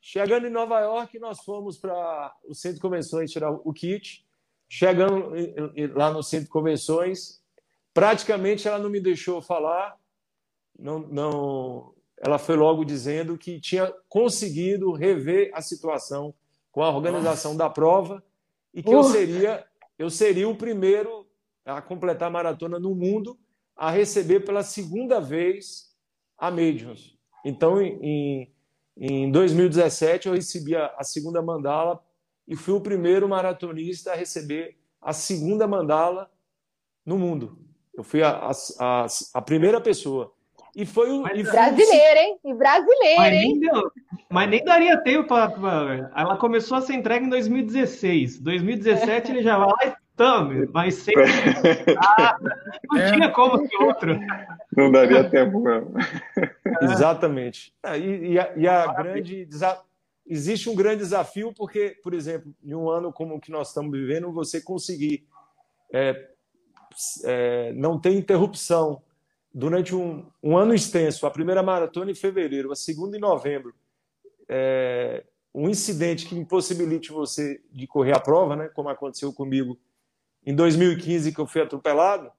[0.00, 4.26] Chegando em Nova York, nós fomos para o centro de convenções tirar o kit.
[4.68, 5.32] Chegando
[5.94, 7.42] lá no centro de convenções,
[7.92, 9.96] praticamente ela não me deixou falar.
[10.78, 16.34] Não, não, ela foi logo dizendo que tinha conseguido rever a situação
[16.70, 17.64] com a organização Nossa.
[17.64, 18.22] da prova
[18.72, 18.94] e que uh.
[18.94, 19.66] eu seria
[19.98, 21.26] eu seria o primeiro
[21.64, 23.38] a completar a maratona no mundo
[23.76, 25.94] a receber pela segunda vez
[26.36, 27.16] a Majors.
[27.44, 28.52] Então, em,
[28.98, 32.02] em 2017, eu recebi a, a segunda mandala
[32.46, 36.30] e fui o primeiro maratonista a receber a segunda mandala
[37.06, 37.58] no mundo.
[37.94, 40.32] Eu fui a, a, a primeira pessoa.
[40.74, 41.26] E foi o.
[41.28, 42.38] E brasileiro, hein?
[42.44, 43.58] E brasileiro, mas hein?
[43.58, 43.90] Nem deu,
[44.30, 46.10] mas nem daria tempo para.
[46.16, 48.38] Ela começou a ser entregue em 2016.
[48.40, 52.38] 2017 ele já vai lá e tome, mas sem nada.
[52.90, 53.12] Não é.
[53.12, 54.20] tinha como ser outro.
[54.76, 55.94] Não daria tempo mesmo.
[56.36, 56.84] É.
[56.84, 57.72] Exatamente.
[57.82, 59.48] Ah, e, e, a, e a grande.
[60.30, 63.90] Existe um grande desafio, porque, por exemplo, em um ano como o que nós estamos
[63.90, 65.26] vivendo, você conseguir
[65.90, 66.28] é,
[67.24, 69.00] é, não ter interrupção
[69.54, 73.74] durante um, um, ano extenso, a primeira maratona em fevereiro, a segunda em novembro,
[74.46, 79.78] é, um incidente que impossibilite você de correr a prova, né, como aconteceu comigo
[80.48, 82.32] em 2015, que eu fui atropelado.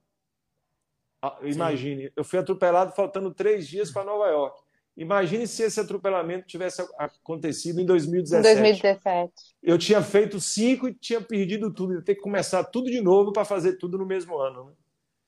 [1.42, 2.12] Imagine, Sim.
[2.16, 4.60] eu fui atropelado faltando três dias para Nova York.
[4.96, 8.42] Imagine se esse atropelamento tivesse acontecido em 2017.
[8.42, 9.32] 2017.
[9.62, 11.94] Eu tinha feito cinco e tinha perdido tudo.
[11.94, 14.76] Eu ter que começar tudo de novo para fazer tudo no mesmo ano.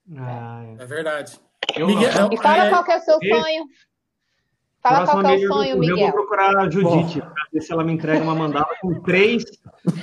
[0.05, 0.21] Né?
[0.21, 0.83] Ah, é.
[0.83, 1.39] é verdade.
[1.77, 3.65] Eu, Miguel, e fala é, qual que é o seu sonho.
[4.83, 5.97] Fala qual é o sonho, Miguel.
[5.97, 9.45] Eu vou procurar a Judite para ver se ela me entrega uma mandala com três,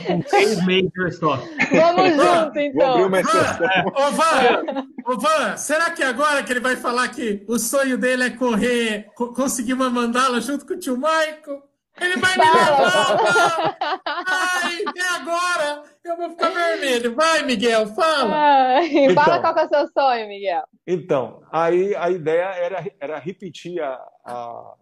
[0.06, 1.36] com três majors só.
[1.70, 3.02] Vamos junto, então.
[3.04, 8.24] Ô, Van, ô, Van, será que agora que ele vai falar que o sonho dele
[8.24, 11.62] é correr, conseguir uma mandala junto com o tio Michael?
[12.00, 13.78] Ele vai me levar!
[14.26, 15.82] Ai, é agora!
[16.02, 17.14] Eu vou ficar vermelho.
[17.14, 18.34] Vai, Miguel, fala!
[18.34, 20.64] Ai, então, fala qual é o seu sonho, Miguel.
[20.86, 24.74] Então, aí a ideia era, era repetir a, a,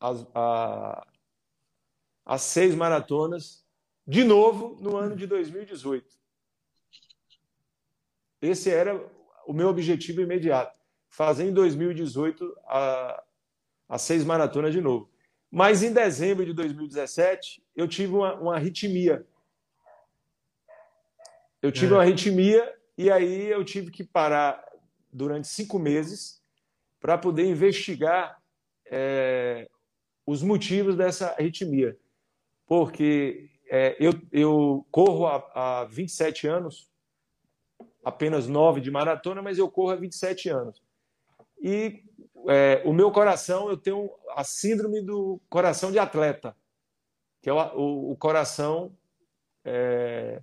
[0.00, 1.06] as, a,
[2.26, 3.64] as seis maratonas
[4.06, 6.06] de novo no ano de 2018.
[8.40, 9.00] Esse era
[9.46, 10.76] o meu objetivo imediato.
[11.08, 13.22] fazer em 2018 a,
[13.88, 15.11] a seis maratonas de novo.
[15.54, 19.26] Mas em dezembro de 2017, eu tive uma, uma arritmia.
[21.60, 21.96] Eu tive é.
[21.96, 24.64] uma arritmia e aí eu tive que parar
[25.12, 26.42] durante cinco meses
[26.98, 28.42] para poder investigar
[28.86, 29.68] é,
[30.24, 31.98] os motivos dessa arritmia.
[32.66, 36.90] Porque é, eu, eu corro há, há 27 anos,
[38.02, 40.82] apenas nove de maratona, mas eu corro há 27 anos.
[41.60, 42.02] E
[42.48, 46.56] é, o meu coração, eu tenho a síndrome do coração de atleta,
[47.40, 48.96] que é o, o, o coração
[49.64, 50.42] é,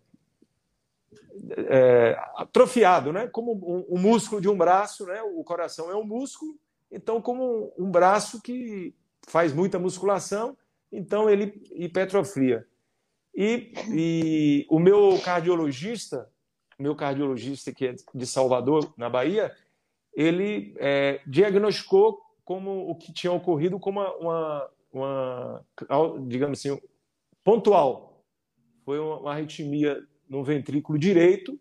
[1.67, 3.27] é, atrofiado, né?
[3.27, 5.21] Como um, um, músculo de um braço, né?
[5.21, 6.55] O coração é um músculo,
[6.91, 8.93] então como um, um braço que
[9.27, 10.57] faz muita musculação,
[10.91, 12.65] então ele hipertrofia.
[13.35, 16.29] E, e o meu cardiologista,
[16.77, 19.55] meu cardiologista que é de Salvador, na Bahia,
[20.13, 26.79] ele é, diagnosticou como o que tinha ocorrido como uma, uma, uma digamos assim,
[27.43, 28.23] pontual.
[28.83, 31.59] Foi uma, uma arritmia no ventrículo direito,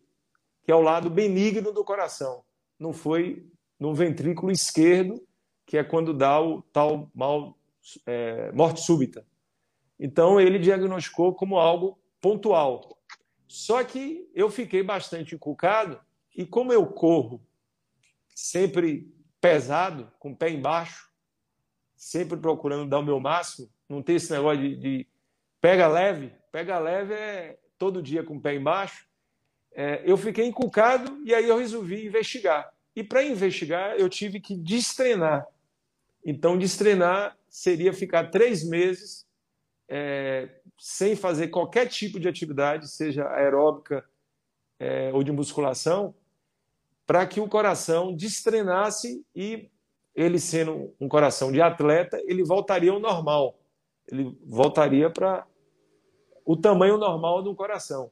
[0.63, 2.43] que é o lado benigno do coração.
[2.79, 3.47] Não foi
[3.79, 5.23] no ventrículo esquerdo,
[5.67, 7.59] que é quando dá o tal mal
[8.07, 9.27] é, morte súbita.
[9.99, 12.99] Então ele diagnosticou como algo pontual.
[13.47, 16.01] Só que eu fiquei bastante encucado
[16.37, 17.41] e como eu corro
[18.39, 21.11] sempre pesado, com o pé embaixo,
[21.97, 25.07] sempre procurando dar o meu máximo, não tem esse negócio de, de
[25.61, 29.09] pega leve, pega leve é todo dia com o pé embaixo.
[29.73, 32.73] É, eu fiquei encucado e aí eu resolvi investigar.
[32.95, 35.45] E para investigar, eu tive que destreinar.
[36.25, 39.27] Então, destreinar seria ficar três meses
[39.89, 44.05] é, sem fazer qualquer tipo de atividade, seja aeróbica
[44.79, 46.15] é, ou de musculação,
[47.09, 49.71] para que o coração destreinasse e
[50.15, 53.59] ele sendo um coração de atleta, ele voltaria ao normal.
[54.07, 55.47] Ele voltaria para
[56.45, 58.11] o tamanho normal do coração.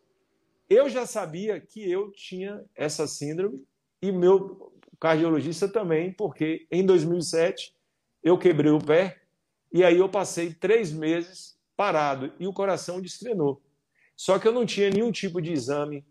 [0.67, 3.63] Eu já sabia que eu tinha essa síndrome
[4.01, 7.75] e meu cardiologista também, porque em 2007
[8.23, 9.21] eu quebrei o pé
[9.71, 13.61] e aí eu passei três meses parado e o coração destrenou.
[14.17, 16.03] Só que eu não tinha nenhum tipo de exame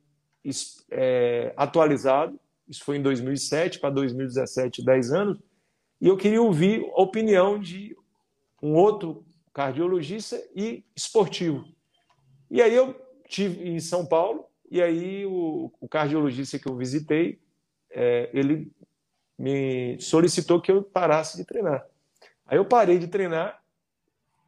[0.91, 5.39] é, atualizado isso foi em 2007 para 2017, 10 anos,
[6.01, 7.95] e eu queria ouvir a opinião de
[8.62, 11.65] um outro cardiologista e esportivo.
[12.49, 17.39] E aí eu tive em São Paulo, e aí o, o cardiologista que eu visitei,
[17.91, 18.71] é, ele
[19.38, 21.86] me solicitou que eu parasse de treinar.
[22.45, 23.62] Aí eu parei de treinar,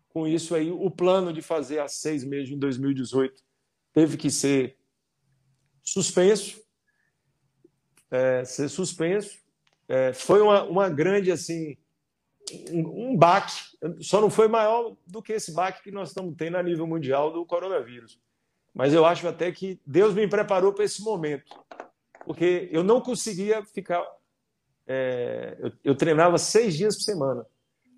[0.10, 3.42] com isso aí o plano de fazer há seis meses em 2018
[3.94, 4.78] teve que ser
[5.84, 6.62] suspenso,
[8.12, 9.38] é, ser suspenso.
[9.88, 11.78] É, foi uma, uma grande, assim,
[12.72, 13.54] um, um baque.
[14.02, 17.32] Só não foi maior do que esse baque que nós estamos tendo a nível mundial
[17.32, 18.20] do coronavírus.
[18.74, 21.56] Mas eu acho até que Deus me preparou para esse momento,
[22.26, 24.06] porque eu não conseguia ficar.
[24.86, 27.46] É, eu, eu, treinava seis dias por semana,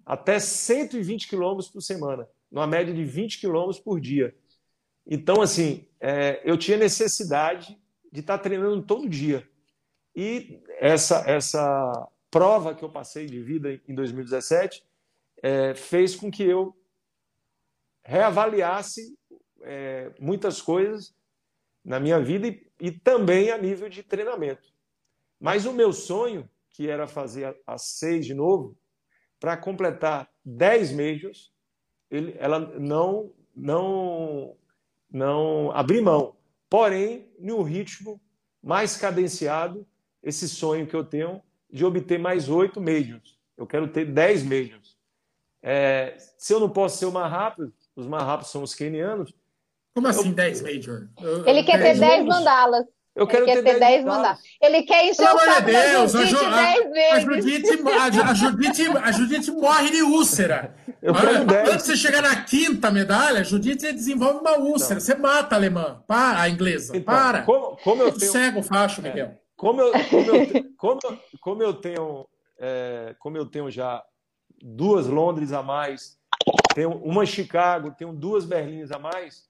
[0.06, 4.34] até 120 quilômetros por semana, numa média de 20 quilômetros por dia.
[5.06, 7.78] Então, assim, é, eu tinha necessidade
[8.12, 9.48] de estar treinando todo dia.
[10.16, 14.84] E essa, essa prova que eu passei de vida em 2017
[15.42, 16.76] é, fez com que eu
[18.04, 19.18] reavaliasse
[19.62, 21.16] é, muitas coisas
[21.84, 24.74] na minha vida e, e, também a nível de treinamento.
[25.40, 28.78] Mas o meu sonho, que era fazer a, seis de novo,
[29.40, 31.54] para completar dez majors,
[32.38, 34.58] ela não, não,
[35.10, 36.36] não abri mão.
[36.70, 38.20] Porém, em um ritmo
[38.62, 39.88] mais cadenciado
[40.24, 43.38] esse sonho que eu tenho de obter mais oito majors.
[43.58, 44.98] Eu quero ter dez majors.
[45.62, 49.34] É, se eu não posso ser o mais rápido, os mais rápidos são os kenianos.
[49.94, 51.10] Como assim 10 majors?
[51.46, 52.86] Ele quer ter 10 mandalas.
[53.16, 54.40] Eu quero ele quer ter 10 mandalas.
[54.62, 58.88] Ele quer encher Pelo o saco de Deus, a, Judite a, a, Judite, a, Judite,
[58.88, 60.76] a Judite morre de úlcera.
[61.02, 61.70] Eu quero 10.
[61.70, 65.02] Quando você chegar na quinta medalha, a Judite desenvolve uma úlcera.
[65.02, 65.06] Então.
[65.06, 66.02] Você mata a alemã.
[66.08, 66.96] Para, a inglesa.
[66.96, 67.42] Então, para.
[67.42, 68.32] Como, como eu tenho...
[68.32, 69.28] Cego facho, Miguel.
[69.28, 69.49] É.
[69.60, 71.00] Como eu, como eu, como,
[71.42, 72.26] como eu tenho,
[72.58, 74.02] é, como eu tenho já
[74.62, 76.18] duas Londres a mais,
[76.74, 79.50] tenho uma Chicago, tenho duas Berlins a mais,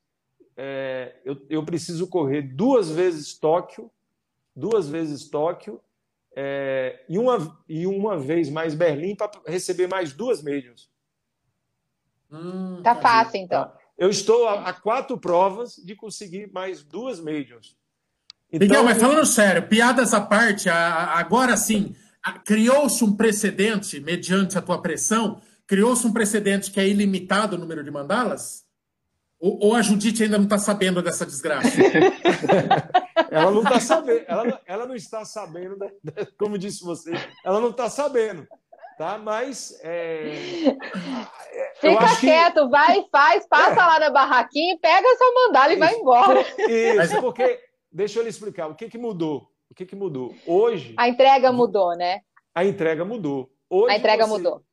[0.57, 3.91] é, eu, eu preciso correr duas vezes Tóquio,
[4.55, 5.79] duas vezes Tóquio
[6.35, 10.89] é, e, uma, e uma vez mais Berlim para receber mais duas majors.
[12.31, 13.71] Hum, tá fácil, então.
[13.95, 17.77] Eu estou a, a, quatro provas de conseguir mais duas majors.
[18.51, 21.95] Então, Miguel, mas falando sério, piadas à parte, agora sim,
[22.43, 27.83] criou-se um precedente, mediante a tua pressão, criou-se um precedente que é ilimitado o número
[27.83, 28.65] de mandalas?
[29.39, 31.69] Ou, ou a Judite ainda não está sabendo dessa desgraça?
[33.29, 35.77] ela não está sabendo, ela, ela não está sabendo,
[36.37, 37.13] como disse você,
[37.45, 38.47] ela não está sabendo
[38.99, 39.17] tá?
[39.17, 40.75] Mas é...
[41.79, 42.69] fica quieto, que...
[42.69, 43.85] vai, faz, passa é.
[43.85, 46.45] lá na barraquinha, pega seu mandala e vai embora.
[46.67, 49.51] Isso, porque deixa eu lhe explicar o que que mudou.
[49.69, 50.95] O que que mudou hoje?
[50.97, 52.21] A entrega mudou, né?
[52.53, 53.51] A entrega mudou.
[53.69, 54.33] Hoje a entrega você...
[54.33, 54.63] mudou.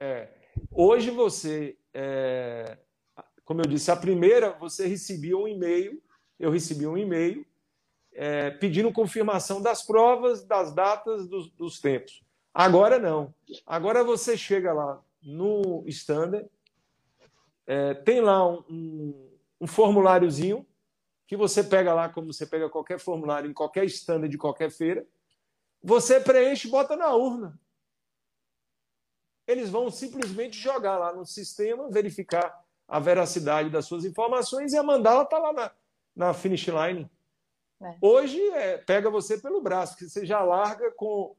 [0.00, 0.28] É,
[0.70, 2.78] hoje você, é...
[3.44, 6.02] como eu disse, a primeira você recebia um e-mail,
[6.40, 7.44] eu recebi um e-mail
[8.18, 12.22] é, pedindo confirmação das provas, das datas, dos, dos tempos.
[12.52, 13.32] Agora não.
[13.64, 16.48] Agora você chega lá no standard,
[17.64, 20.66] é, tem lá um, um, um, formuláriozinho
[21.28, 25.06] que você pega lá, como você pega qualquer formulário em qualquer standard de qualquer feira,
[25.82, 27.60] você preenche e bota na urna.
[29.46, 34.82] Eles vão simplesmente jogar lá no sistema, verificar a veracidade das suas informações e a
[34.82, 35.70] mandala está lá na,
[36.16, 37.08] na finish line.
[37.82, 37.96] É.
[38.00, 41.36] Hoje é, pega você pelo braço, que você já larga com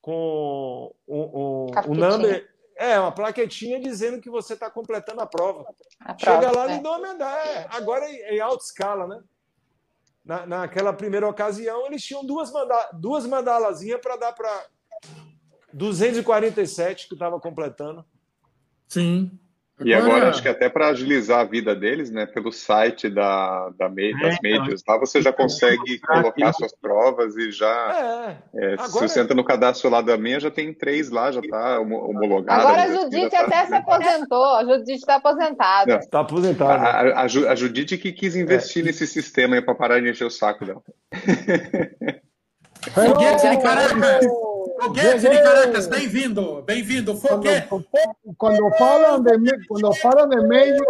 [0.00, 2.50] com o, o, o number.
[2.74, 5.72] É, uma plaquetinha dizendo que você está completando a prova.
[6.00, 6.76] A Chega prova, lá é.
[6.76, 7.68] e dá uma medalha.
[7.70, 9.22] Agora em, em alta escala, né?
[10.24, 14.66] Na, naquela primeira ocasião, eles tinham duas, manda duas mandalazinhas para dar para
[15.72, 18.04] 247 que estava completando.
[18.88, 19.38] Sim.
[19.80, 23.88] E agora, acho que até para agilizar a vida deles, né, pelo site da, da,
[23.88, 28.36] das é, médias, lá você já consegue colocar suas provas e já.
[28.54, 28.88] É, é, agora...
[28.88, 32.60] Se você entra no cadastro lá da minha, já tem três lá, já está homologado.
[32.60, 33.40] Agora a Judite tá...
[33.40, 35.96] até se aposentou, a Judite está aposentada.
[35.96, 36.82] Está aposentada.
[36.82, 38.86] A, a, a, Judite que quis investir é.
[38.86, 40.82] nesse sistema para parar de encher o saco dela.
[43.62, 44.26] Caracas!
[44.82, 46.60] Foguete de Caracas, bem-vindo!
[46.62, 47.68] Bem-vindo, Foguete!
[47.68, 47.86] Quando,
[48.36, 50.84] quando, falam de, quando falam de meio,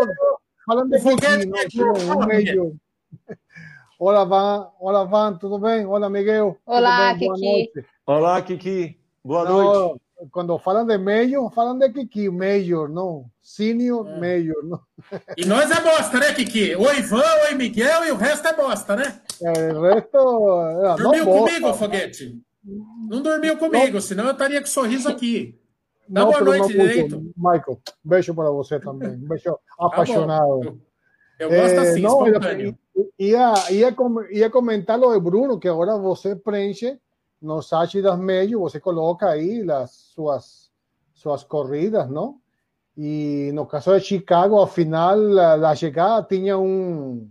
[0.64, 2.74] falam de Foguete, no, meio.
[3.98, 4.70] Olá, Van.
[4.80, 5.84] Olá, Van, tudo bem?
[5.84, 6.56] Olá, Miguel.
[6.64, 7.70] Olá, Kiki.
[8.06, 8.98] Olá, Kiki.
[9.22, 10.00] Boa noite.
[10.30, 13.26] quando falam de meio, falam de Kiki, major, não.
[13.42, 14.18] Senior, é.
[14.18, 14.64] major.
[14.64, 14.80] Não.
[15.36, 16.76] E nós é bosta, né, Kiki?
[16.76, 17.22] O Ivan,
[17.52, 19.20] o Miguel e o resto é bosta, né?
[19.42, 20.18] É, o resto.
[20.82, 21.84] É, dormiu comigo, bosta.
[21.84, 22.42] Foguete?
[22.64, 24.00] Não dormiu comigo, não.
[24.00, 25.58] senão eu estaria com sorriso aqui.
[26.08, 27.32] Dá não, boa noite direito.
[27.36, 29.10] Michael, beijo para você também.
[29.10, 30.80] Um beijo tá apaixonado.
[31.38, 32.76] eu, eu gosto assim, eh, não,
[33.18, 33.94] ia, ia,
[34.30, 36.98] ia comentar lo de Bruno, que agora você preenche
[37.40, 38.18] nos sites das
[38.56, 40.70] você coloca aí as suas,
[41.12, 42.40] suas corridas, não?
[42.96, 47.28] E no caso de Chicago, ao final, da chegada tinha um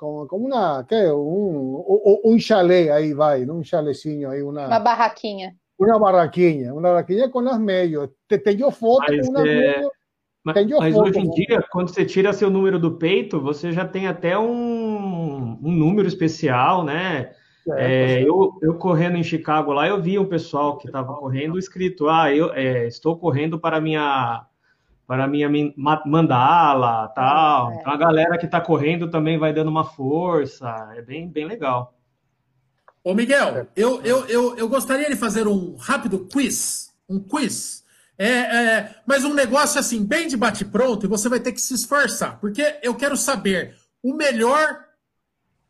[0.00, 4.80] como, como uma, que um, um, um chalé aí vai, um chalezinho aí, uma, uma
[4.80, 5.54] barraquinha.
[5.78, 8.08] Uma barraquinha, uma barraquinha com as meios.
[8.42, 9.82] Tenho foto mas, com é...
[10.42, 13.86] Mas, mas foto, hoje em dia, quando você tira seu número do peito, você já
[13.86, 17.32] tem até um, um número especial, né?
[17.76, 22.08] É, eu, eu correndo em Chicago lá, eu vi um pessoal que estava correndo escrito:
[22.08, 24.46] Ah, eu é, estou correndo para minha
[25.10, 25.50] para minha
[26.06, 27.72] mandala, tal.
[27.72, 27.74] É.
[27.74, 31.98] Então a galera que está correndo também vai dando uma força, é bem, bem legal.
[33.02, 37.82] Ô Miguel, eu, eu, eu, eu gostaria de fazer um rápido quiz, um quiz,
[38.16, 41.74] é, é, mas um negócio assim, bem de bate-pronto, e você vai ter que se
[41.74, 44.84] esforçar, porque eu quero saber o melhor,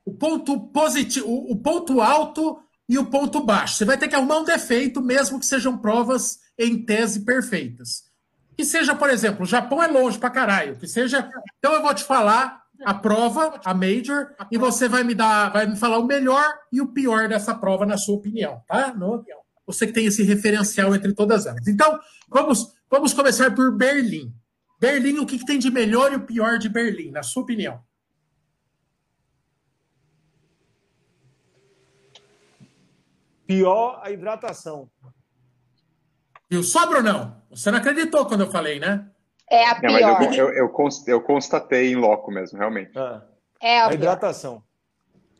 [0.04, 3.76] o ponto positivo, o, o ponto alto e o ponto baixo.
[3.76, 8.09] Você vai ter que arrumar um defeito, mesmo que sejam provas em tese perfeitas.
[8.56, 10.76] Que seja, por exemplo, o Japão é longe pra caralho.
[10.76, 11.28] Que seja.
[11.58, 15.66] Então eu vou te falar a prova, a major, e você vai me dar, vai
[15.66, 18.94] me falar o melhor e o pior dessa prova, na sua opinião, tá?
[18.94, 19.24] No,
[19.66, 21.66] você que tem esse referencial entre todas elas.
[21.68, 21.98] Então,
[22.28, 24.32] vamos, vamos começar por Berlim.
[24.80, 27.82] Berlim, o que, que tem de melhor e o pior de Berlim, na sua opinião?
[33.46, 34.88] Pior a hidratação.
[36.50, 36.64] Viu?
[36.64, 37.40] Sobra ou não?
[37.48, 39.08] Você não acreditou quando eu falei, né?
[39.48, 40.00] É a pior.
[40.00, 42.98] Não, mas eu, eu, eu, eu constatei em loco mesmo, realmente.
[42.98, 43.22] Ah,
[43.60, 44.62] é a, a hidratação.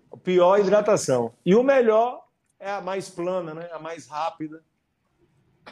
[0.08, 1.34] O pior é a hidratação.
[1.44, 2.24] E o melhor
[2.60, 3.68] é a mais plana, né?
[3.72, 4.62] A mais rápida.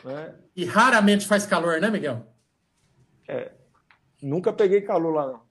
[0.04, 0.34] Né?
[0.56, 2.26] E raramente faz calor, né, Miguel?
[3.28, 3.52] É.
[4.20, 5.42] Nunca peguei calor lá, não.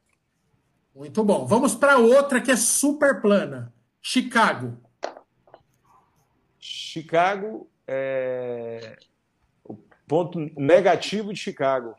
[0.94, 1.46] Muito bom.
[1.46, 3.74] Vamos para outra que é super plana.
[4.02, 4.78] Chicago.
[6.60, 8.98] Chicago é
[10.08, 11.94] Ponto negativo de Chicago.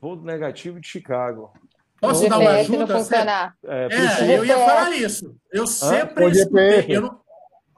[0.00, 1.52] Ponto negativo de Chicago.
[2.00, 2.98] Posso dar uma ajuda?
[2.98, 3.56] Funcionar.
[3.64, 5.36] É, é eu ia falar isso.
[5.52, 6.84] Eu sempre escutei.
[6.88, 7.20] Eu não,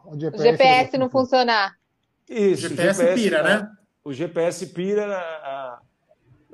[0.04, 1.76] O GPS, o GPS não funcionar.
[2.28, 3.70] Isso, o GPS, GPS pira, né?
[4.04, 5.80] O GPS pira, a,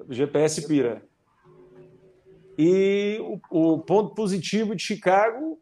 [0.09, 1.03] o GPS pira.
[2.57, 5.59] E o, o, ponto positivo de Chicago,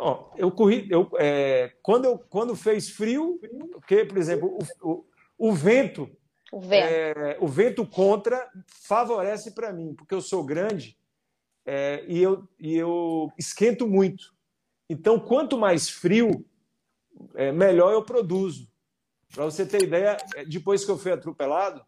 [0.00, 3.38] ó, eu corri, eu, é, quando, eu, quando fez frio,
[3.72, 5.04] porque, por exemplo, o, o,
[5.38, 6.10] o vento,
[6.50, 6.84] o vento.
[6.84, 10.98] É, o vento contra favorece para mim, porque eu sou grande
[11.64, 14.34] é, e, eu, e eu esquento muito.
[14.88, 16.44] Então, quanto mais frio,
[17.34, 18.68] é, melhor eu produzo.
[19.32, 21.84] Para você ter ideia, é, depois que eu fui atropelado,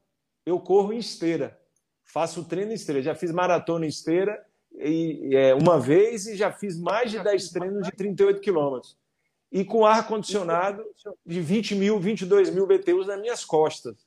[0.46, 1.58] eu corro em esteira.
[2.04, 3.02] Faço treino em esteira.
[3.02, 4.44] Já fiz maratona em esteira
[4.74, 8.96] e, é, uma vez e já fiz mais de 10 treinos de 38 quilômetros.
[9.50, 10.82] E com ar-condicionado
[11.26, 14.06] de 20 mil, 22 mil BTUs nas minhas costas.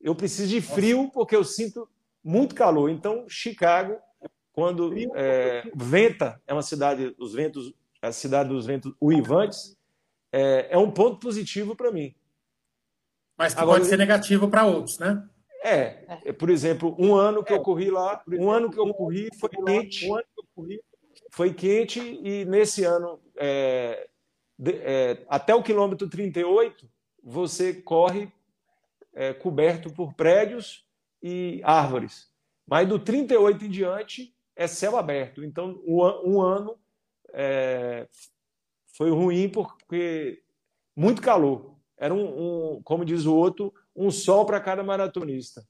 [0.00, 1.88] Eu preciso de frio porque eu sinto
[2.22, 2.88] muito calor.
[2.88, 3.98] Então, Chicago,
[4.52, 9.76] quando é, venta, é uma cidade, os ventos, a cidade dos ventos uivantes,
[10.32, 12.14] é, é um ponto positivo para mim.
[13.36, 15.28] Mas que Agora, pode ser negativo para outros, né?
[15.66, 19.28] É, é, por exemplo, um ano que eu corri lá, um ano que eu corri
[19.36, 20.08] foi quente,
[21.32, 24.08] foi quente e nesse ano, é,
[24.64, 26.88] é, até o quilômetro 38,
[27.20, 28.30] você corre
[29.12, 30.86] é, coberto por prédios
[31.20, 32.30] e árvores.
[32.64, 35.42] Mas do 38 em diante é céu aberto.
[35.42, 36.00] Então, um,
[36.30, 36.78] um ano
[37.32, 38.06] é,
[38.96, 40.44] foi ruim porque
[40.94, 41.74] muito calor.
[41.98, 45.64] Era um, um como diz o outro, um sol para cada maratonista.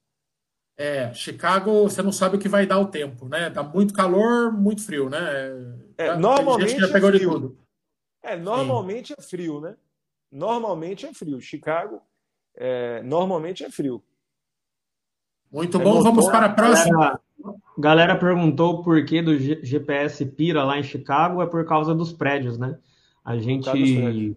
[0.79, 3.49] É, Chicago, você não sabe o que vai dar o tempo, né?
[3.49, 5.19] Dá muito calor, muito frio, né?
[5.97, 7.31] É, normalmente já pegou é frio.
[7.31, 7.59] de tudo.
[8.23, 9.15] É, normalmente Sim.
[9.17, 9.77] é frio, né?
[10.31, 11.41] Normalmente é frio.
[11.41, 12.03] Chicago,
[12.55, 14.03] é, normalmente é frio.
[15.51, 16.99] Muito é bom, vamos para a próxima.
[16.99, 17.21] Galera,
[17.79, 22.59] galera perguntou o porquê do GPS Pira lá em Chicago, é por causa dos prédios,
[22.59, 22.79] né?
[23.25, 24.37] A gente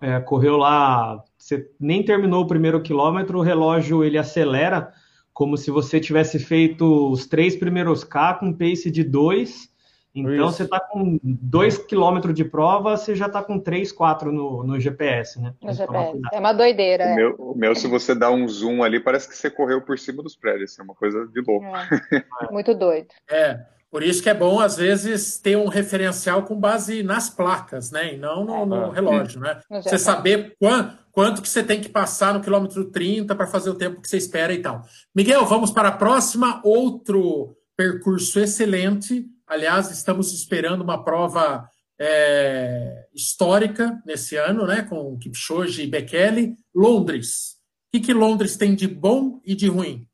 [0.00, 4.92] é, correu lá, você nem terminou o primeiro quilômetro, o relógio ele acelera
[5.32, 9.68] como se você tivesse feito os três primeiros K com pace de 2.
[10.12, 10.56] Então Isso.
[10.56, 14.80] você está com 2 km de prova, você já está com 3, 4 no, no
[14.80, 15.54] GPS, né?
[15.62, 16.18] No GPS.
[16.32, 17.04] É uma doideira.
[17.04, 17.14] O, é.
[17.14, 20.24] meu, o meu, se você dá um zoom ali, parece que você correu por cima
[20.24, 20.76] dos prédios.
[20.76, 21.66] É uma coisa de louco.
[21.66, 22.50] É.
[22.50, 23.08] Muito doido.
[23.30, 23.64] É.
[23.90, 28.14] Por isso que é bom, às vezes, ter um referencial com base nas placas, né?
[28.14, 29.60] E não no, no relógio, né?
[29.82, 33.74] Você saber quanto, quanto que você tem que passar no quilômetro 30 para fazer o
[33.74, 34.82] tempo que você espera e tal.
[35.14, 36.60] Miguel, vamos para a próxima.
[36.62, 39.24] Outro percurso excelente.
[39.46, 41.66] Aliás, estamos esperando uma prova
[41.98, 44.82] é, histórica nesse ano, né?
[44.82, 46.56] Com Kipchoge e Bekele.
[46.74, 47.56] Londres.
[47.88, 50.07] O que, que Londres tem de bom e de ruim?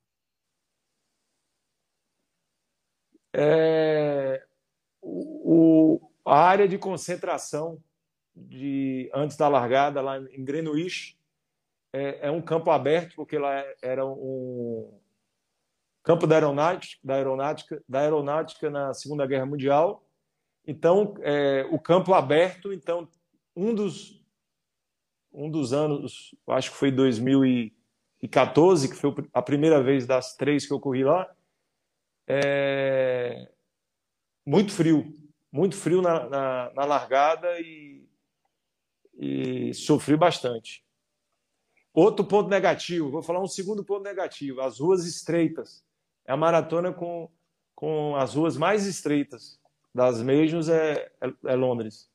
[3.35, 4.43] É,
[5.03, 7.83] o, a área de concentração
[8.35, 11.19] de antes da largada lá em Greenwich
[11.93, 14.99] é, é um campo aberto porque lá era um
[16.03, 20.05] campo da aeronáutica, da aeronáutica, da aeronáutica na Segunda Guerra Mundial.
[20.67, 23.09] Então, é, o campo aberto, então
[23.57, 24.23] um dos
[25.33, 30.73] um dos anos, acho que foi 2014, que foi a primeira vez das três que
[30.73, 31.29] eu corri lá,
[32.27, 33.51] é,
[34.47, 35.15] muito frio,
[35.53, 38.09] muito frio na, na, na largada e,
[39.15, 40.85] e sofri bastante.
[41.93, 45.85] Outro ponto negativo, vou falar um segundo ponto negativo: as ruas estreitas.
[46.27, 47.31] É a maratona com,
[47.75, 49.61] com as ruas mais estreitas
[49.95, 52.11] das Majors é, é, é Londres.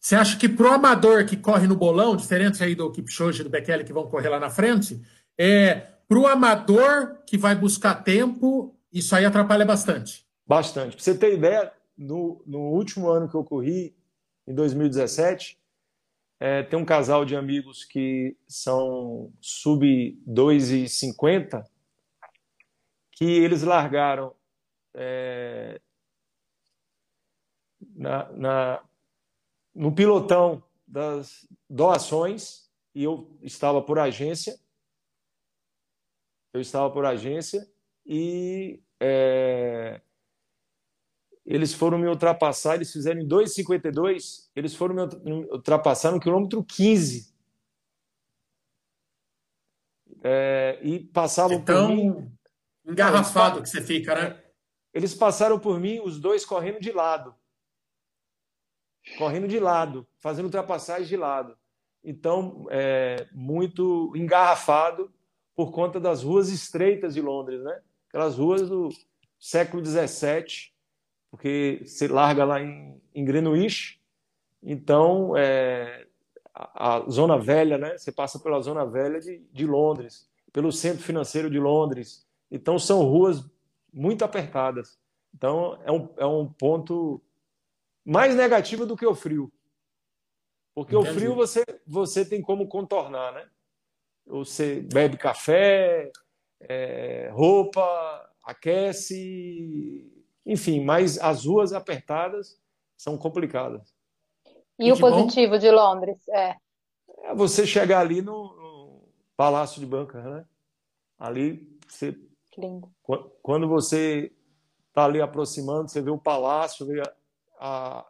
[0.00, 3.50] Você acha que pro amador que corre no bolão, diferente aí do Kipchoge e do
[3.50, 5.04] Bekele que vão correr lá na frente,
[5.36, 10.26] é, para o amador que vai buscar tempo, isso aí atrapalha bastante.
[10.46, 10.96] Bastante.
[10.96, 13.94] Para você ter ideia, no, no, último ano que eu corri,
[14.46, 15.58] em 2017,
[16.40, 21.64] é, tem um casal de amigos que são sub 2,50
[23.12, 24.32] que eles largaram
[24.94, 25.80] é,
[27.94, 28.82] na, na,
[29.74, 34.58] no pilotão das doações e eu estava por agência
[36.52, 37.68] eu estava por agência
[38.06, 40.00] e é,
[41.44, 44.94] eles foram me ultrapassar, eles fizeram em 2,52, eles foram
[45.24, 47.34] me ultrapassar no quilômetro 15.
[50.22, 52.32] É, e passavam então, por mim.
[52.84, 54.42] Engarrafado que você fica, né?
[54.92, 57.34] Eles passaram por mim, os dois correndo de lado.
[59.16, 61.56] Correndo de lado, fazendo ultrapassagem de lado.
[62.02, 65.12] Então, é, muito engarrafado
[65.58, 67.80] por conta das ruas estreitas de Londres, né?
[68.08, 68.90] Aquelas ruas do
[69.40, 70.70] século XVII,
[71.32, 74.00] porque você larga lá em, em Greenwich
[74.62, 76.06] Então, é,
[76.54, 77.98] a, a, Zona Velha, né?
[77.98, 82.24] Você passa pela Zona Velha de, de Londres, pelo Centro Financeiro de Londres.
[82.48, 83.44] Então, são ruas
[83.92, 84.96] muito apertadas.
[85.34, 87.20] Então, é um, é um ponto
[88.04, 89.52] mais negativo do que o frio.
[90.72, 91.10] Porque Entendi.
[91.10, 93.48] o frio você, você tem como contornar, né?
[94.28, 96.10] Você bebe café,
[96.60, 100.10] é, roupa, aquece,
[100.44, 102.58] enfim, mas as ruas apertadas
[102.96, 103.94] são complicadas.
[104.78, 106.28] E, e o positivo bom, de Londres?
[106.28, 106.56] É.
[107.24, 110.44] é você chegar ali no, no Palácio de Buckingham, né?
[111.18, 112.16] Ali, você,
[112.56, 112.90] Lindo.
[113.42, 114.32] quando você
[114.88, 117.12] está ali aproximando, você vê o palácio, vê a,
[117.58, 118.06] a,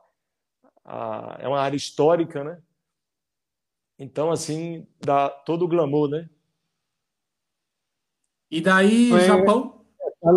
[0.84, 2.62] a, é uma área histórica, né?
[3.98, 6.28] Então, assim, dá todo o glamour, né?
[8.50, 9.84] E daí, Japão?
[10.14, 10.32] Está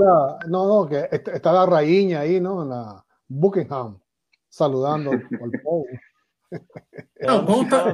[0.47, 0.95] no, no, que
[1.31, 2.65] está la rainha aí, não?
[2.65, 3.99] Na Buckingham,
[4.49, 5.87] saludando ao povo.
[7.21, 7.85] Não, bom tá...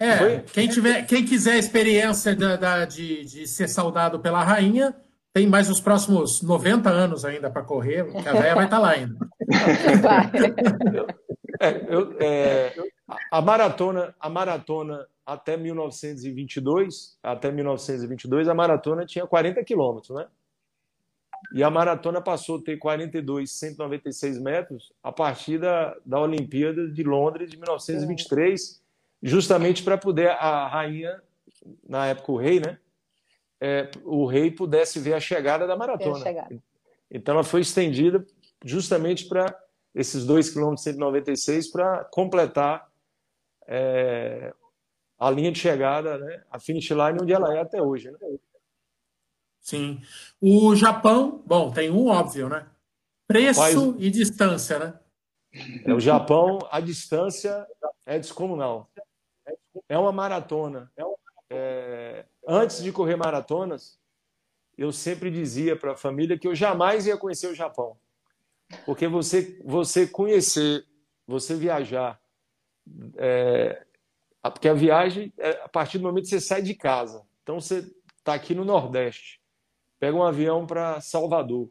[0.00, 4.94] É, quem, tiver, quem quiser a experiência da, da, de, de ser saudado pela rainha,
[5.34, 8.78] tem mais os próximos 90 anos ainda para correr, que a velha vai estar tá
[8.78, 9.18] lá ainda.
[11.60, 12.74] É, eu, é,
[13.30, 20.26] a maratona, a maratona até 1922, até 1922, a maratona tinha 40 quilômetros, né?
[21.54, 27.04] E a maratona passou a ter 42, 196 metros a partir da, da Olimpíada de
[27.04, 28.82] Londres de 1923,
[29.22, 31.22] justamente para poder a rainha,
[31.88, 32.78] na época o rei, né?
[33.66, 36.22] É, o rei pudesse ver a chegada da maratona.
[36.22, 36.62] Chegada.
[37.10, 38.22] Então ela foi estendida
[38.62, 39.58] justamente para
[39.94, 42.86] esses 2 km 196 para completar
[43.66, 44.52] é,
[45.18, 48.10] a linha de chegada, né, a finish line onde ela é até hoje.
[48.10, 48.18] Né?
[49.62, 50.02] Sim.
[50.38, 52.66] O Japão, bom, tem um óbvio, né?
[53.26, 53.76] Preço Faz...
[53.98, 55.00] e distância, né?
[55.86, 57.66] É, o Japão, a distância
[58.04, 58.90] é descomunal.
[59.88, 60.92] É uma maratona.
[61.48, 62.26] É...
[62.46, 63.98] Antes de correr maratonas,
[64.76, 67.96] eu sempre dizia para a família que eu jamais ia conhecer o Japão.
[68.84, 70.84] Porque você, você conhecer,
[71.26, 72.20] você viajar
[73.16, 73.84] é,
[74.42, 77.26] porque a viagem, é a partir do momento que você sai de casa.
[77.42, 79.40] Então você está aqui no Nordeste,
[79.98, 81.70] pega um avião para Salvador.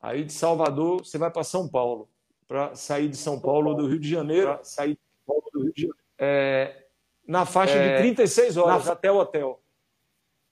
[0.00, 2.08] Aí de Salvador você vai para São Paulo.
[2.46, 5.72] Para sair de São Paulo do Rio de Janeiro, sair de São Paulo do Rio
[5.72, 5.98] de Janeiro.
[6.18, 6.86] É,
[7.26, 8.92] na faixa é, de 36 horas na...
[8.92, 9.60] até o hotel,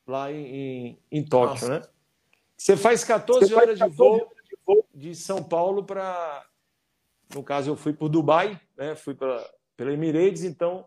[0.06, 1.82] lá em, em, Tóquio, né?
[2.56, 4.32] Você faz 14 horas de voo
[4.94, 6.46] de São Paulo para.
[7.34, 8.94] No caso, eu fui para Dubai, né?
[8.94, 9.44] fui para
[9.76, 10.86] pela Emirates, então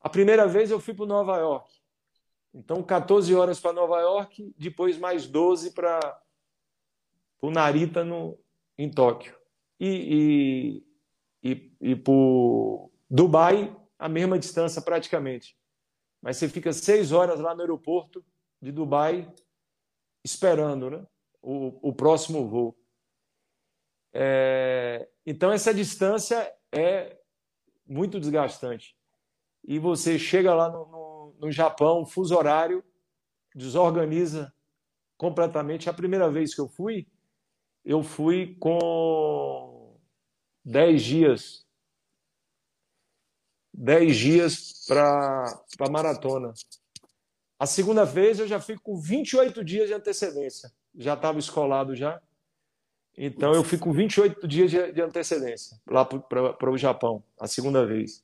[0.00, 1.74] a primeira vez eu fui para Nova York.
[2.54, 6.22] Então 14 horas para Nova York, depois mais 12 para
[7.40, 8.38] o Narita no,
[8.76, 9.34] em Tóquio.
[9.80, 10.82] E,
[11.42, 12.12] e, e, e para
[13.10, 15.56] Dubai, a mesma distância praticamente.
[16.22, 18.24] Mas você fica seis horas lá no aeroporto
[18.60, 19.32] de Dubai
[20.24, 21.06] esperando né?
[21.40, 22.76] o, o próximo voo.
[24.12, 27.18] É, então, essa distância é
[27.86, 28.96] muito desgastante.
[29.64, 32.82] E você chega lá no, no, no Japão, fuso horário,
[33.54, 34.52] desorganiza
[35.16, 35.90] completamente.
[35.90, 37.06] A primeira vez que eu fui,
[37.84, 39.98] eu fui com
[40.64, 41.66] 10 dias.
[43.74, 45.44] 10 dias para
[45.80, 46.52] a maratona.
[47.58, 50.72] A segunda vez eu já fui com 28 dias de antecedência.
[50.96, 52.20] Já estava escolado já.
[53.16, 58.22] Então eu fico 28 dias de, antecedência lá para o Japão, a segunda vez.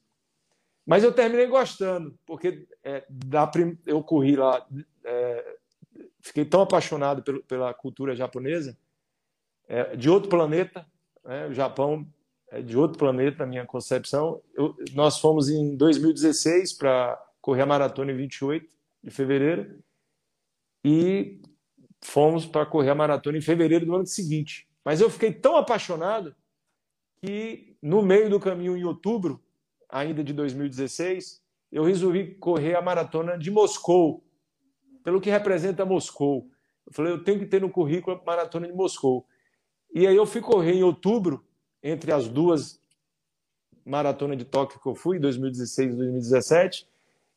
[0.86, 3.50] Mas eu terminei gostando, porque é, da,
[3.86, 4.64] eu corri lá,
[5.02, 5.56] é,
[6.20, 8.76] fiquei tão apaixonado pelo, pela cultura japonesa,
[9.66, 10.86] é, de outro planeta,
[11.24, 11.48] né?
[11.48, 12.06] o Japão
[12.50, 14.40] é de outro planeta, na minha concepção.
[14.54, 18.73] Eu, nós fomos em 2016 para correr a maratona em 28
[19.04, 19.78] de fevereiro
[20.82, 21.40] e
[22.02, 24.66] fomos para correr a maratona em fevereiro do ano seguinte.
[24.84, 26.34] Mas eu fiquei tão apaixonado
[27.22, 29.42] que no meio do caminho, em outubro,
[29.88, 34.24] ainda de 2016, eu resolvi correr a maratona de Moscou,
[35.02, 36.48] pelo que representa Moscou.
[36.86, 39.26] Eu falei, eu tenho que ter no currículo a maratona de Moscou.
[39.94, 41.46] E aí eu fui correr em outubro,
[41.82, 42.82] entre as duas
[43.84, 46.88] maratonas de Tóquio que eu fui, 2016 e 2017,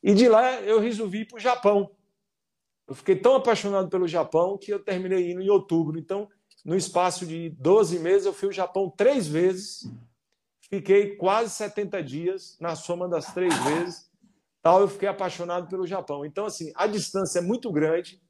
[0.02, 1.90] e de lá eu resolvi ir para o Japão.
[2.86, 5.98] Eu fiquei tão apaixonado pelo Japão que eu terminei indo em outubro.
[5.98, 6.28] Então,
[6.64, 9.90] no espaço de 12 meses, eu fui ao Japão três vezes.
[10.70, 14.08] Fiquei quase 70 dias na soma das três vezes.
[14.62, 16.24] Tal, eu fiquei apaixonado pelo Japão.
[16.24, 18.20] Então, assim, a distância é muito grande,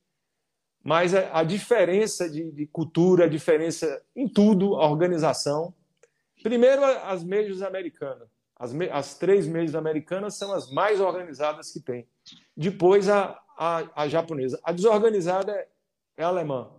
[0.84, 5.74] mas a, diferença de, de cultura, a diferença em tudo, a organização.
[6.42, 8.28] Primeiro, as majors americanas.
[8.58, 12.08] As, as três meios americanas são as mais organizadas que tem.
[12.56, 14.58] Depois a, a, a japonesa.
[14.64, 15.68] A desorganizada é,
[16.16, 16.70] é alemã.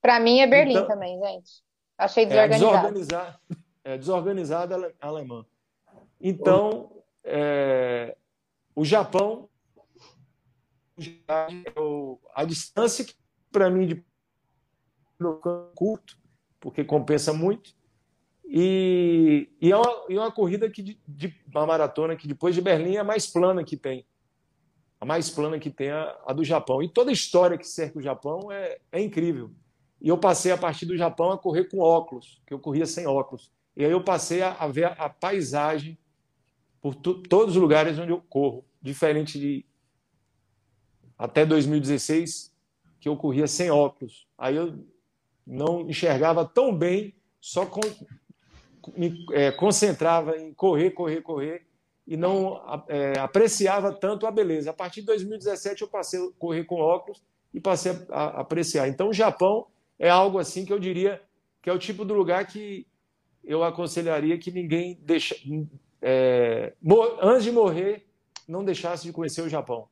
[0.00, 1.62] Para mim é Berlim então, também, gente.
[1.96, 2.64] Achei desorganizada.
[2.64, 3.40] É, desorganizada,
[3.84, 5.46] é, desorganizada alemã.
[6.20, 8.16] Então, é,
[8.74, 9.48] o Japão,
[12.34, 13.06] a distância
[13.52, 14.04] para mim de
[15.74, 16.18] curto,
[16.58, 17.74] porque compensa muito,
[18.54, 22.54] e, e, é, uma, e é uma corrida que de, de, uma maratona que depois
[22.54, 24.04] de Berlim é a mais plana que tem,
[25.00, 26.82] a mais plana que tem a, a do Japão.
[26.82, 29.50] E toda a história que cerca o Japão é, é incrível.
[30.02, 33.06] E eu passei a partir do Japão a correr com óculos, que eu corria sem
[33.06, 33.50] óculos.
[33.74, 35.96] E aí eu passei a, a ver a, a paisagem
[36.78, 39.64] por todos os lugares onde eu corro, diferente de
[41.16, 42.52] até 2016,
[43.00, 44.26] que eu corria sem óculos.
[44.36, 44.78] Aí eu
[45.46, 47.80] não enxergava tão bem, só com,
[48.96, 51.66] me é, concentrava em correr, correr, correr
[52.06, 54.70] e não é, apreciava tanto a beleza.
[54.70, 57.22] A partir de 2017 eu passei a correr com óculos
[57.54, 58.88] e passei a, a apreciar.
[58.88, 59.66] Então o Japão
[59.98, 61.20] é algo assim que eu diria
[61.60, 62.86] que é o tipo do lugar que
[63.44, 65.36] eu aconselharia que ninguém deixa,
[66.00, 66.72] é,
[67.20, 68.06] antes de morrer,
[68.46, 69.88] não deixasse de conhecer o Japão.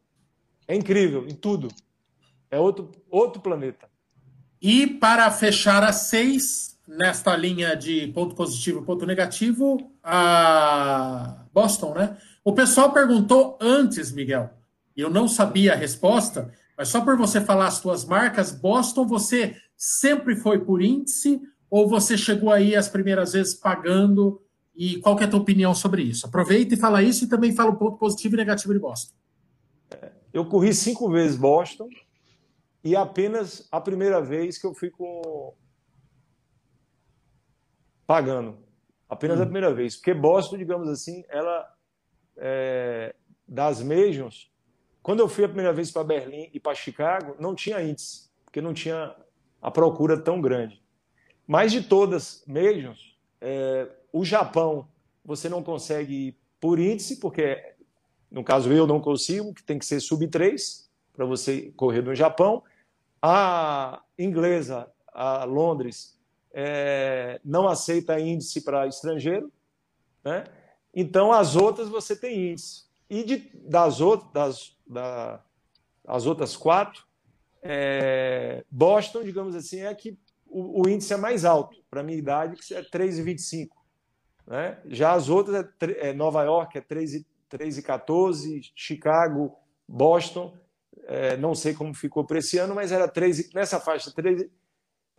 [0.67, 1.69] É incrível em tudo.
[2.51, 3.89] É outro, outro planeta.
[4.61, 11.95] E para fechar a seis, nesta linha de ponto positivo e ponto negativo, a Boston,
[11.95, 12.17] né?
[12.45, 14.51] O pessoal perguntou antes, Miguel,
[14.97, 19.07] e eu não sabia a resposta, mas só por você falar as suas marcas, Boston,
[19.07, 24.43] você sempre foi por índice ou você chegou aí as primeiras vezes pagando
[24.75, 26.27] e qual é a tua opinião sobre isso?
[26.27, 29.15] Aproveita e fala isso e também fala o ponto positivo e negativo de Boston.
[30.33, 31.89] Eu corri cinco vezes Boston
[32.83, 35.55] e apenas a primeira vez que eu fui com
[38.11, 38.59] pagando.
[39.09, 39.95] Apenas a primeira vez.
[39.95, 41.73] Porque Boston, digamos assim, ela
[42.37, 43.15] é...
[43.47, 44.51] das Majors,
[45.01, 48.61] quando eu fui a primeira vez para Berlim e para Chicago, não tinha índice, porque
[48.61, 49.15] não tinha
[49.63, 50.83] a procura tão grande.
[51.47, 54.89] Mas de todas Majors, é, o Japão,
[55.25, 57.75] você não consegue ir por índice, porque,
[58.29, 62.13] no caso, eu não consigo, que tem que ser sub 3 para você correr no
[62.17, 62.65] Japão.
[63.23, 66.20] A inglesa, a Londres,
[66.53, 69.53] é, não aceita índice para estrangeiro.
[70.25, 70.45] Né?
[70.95, 72.85] Então, as outras você tem índice.
[73.09, 75.45] E de, das, outras, das, da,
[76.07, 77.05] as outras quatro,
[77.63, 82.57] é, Boston, digamos assim, é que o, o índice é mais alto para minha idade,
[82.57, 83.69] que é 3,25.
[84.47, 84.81] Né?
[84.87, 90.57] Já as outras, é, é Nova York é 3,14, Chicago, Boston,
[91.05, 94.49] é, não sei como ficou para esse ano, mas era 3, nessa faixa 3,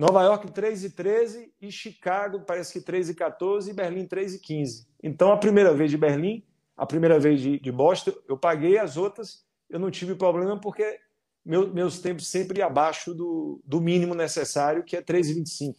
[0.02, 4.88] Nova York 3,13 e Chicago parece que 3,14 e Berlim 3,15.
[5.04, 6.44] Então a primeira vez de Berlim,
[6.76, 11.00] a primeira vez de, de Boston, eu paguei, as outras eu não tive problema porque
[11.46, 15.76] meu, meus tempos sempre abaixo do, do mínimo necessário, que é 3,25.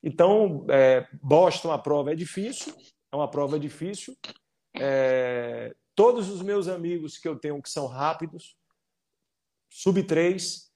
[0.00, 2.72] Então, é, Boston, a prova é difícil,
[3.10, 4.16] é uma prova difícil.
[4.78, 8.56] É, todos os meus amigos que eu tenho que são rápidos,
[9.68, 10.69] sub 3,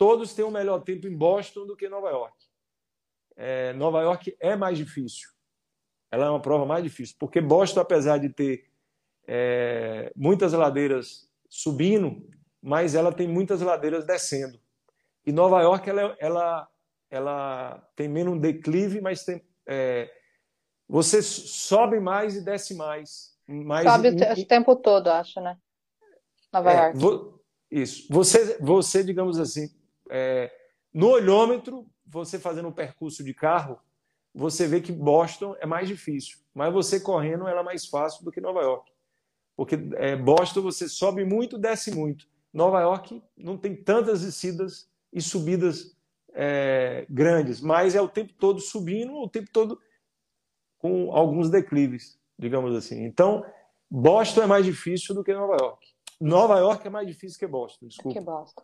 [0.00, 2.34] todos têm um melhor tempo em Boston do que em Nova York.
[3.36, 5.28] É, Nova York é mais difícil.
[6.10, 8.64] Ela é uma prova mais difícil, porque Boston, apesar de ter
[9.28, 12.26] é, muitas ladeiras subindo,
[12.62, 14.58] mas ela tem muitas ladeiras descendo.
[15.26, 16.68] E Nova York ela, ela
[17.10, 20.10] ela tem menos declive, mas tem, é,
[20.88, 23.36] você sobe mais e desce mais.
[23.46, 25.58] mais sobe o tempo todo, acho, né?
[26.50, 26.98] Nova é, York.
[26.98, 28.06] Vo, isso.
[28.10, 29.68] Você, você, digamos assim,
[30.10, 30.52] é,
[30.92, 33.78] no olhômetro, você fazendo um percurso de carro,
[34.34, 38.30] você vê que Boston é mais difícil, mas você correndo ela é mais fácil do
[38.30, 38.90] que Nova York.
[39.56, 42.28] Porque é, Boston você sobe muito, desce muito.
[42.52, 45.96] Nova York não tem tantas descidas e subidas
[46.32, 49.80] é, grandes, mas é o tempo todo subindo, o tempo todo
[50.78, 53.04] com alguns declives, digamos assim.
[53.04, 53.44] Então,
[53.90, 55.86] Boston é mais difícil do que Nova York.
[56.20, 58.18] Nova York é mais difícil que Boston, desculpa.
[58.18, 58.62] Que Boston.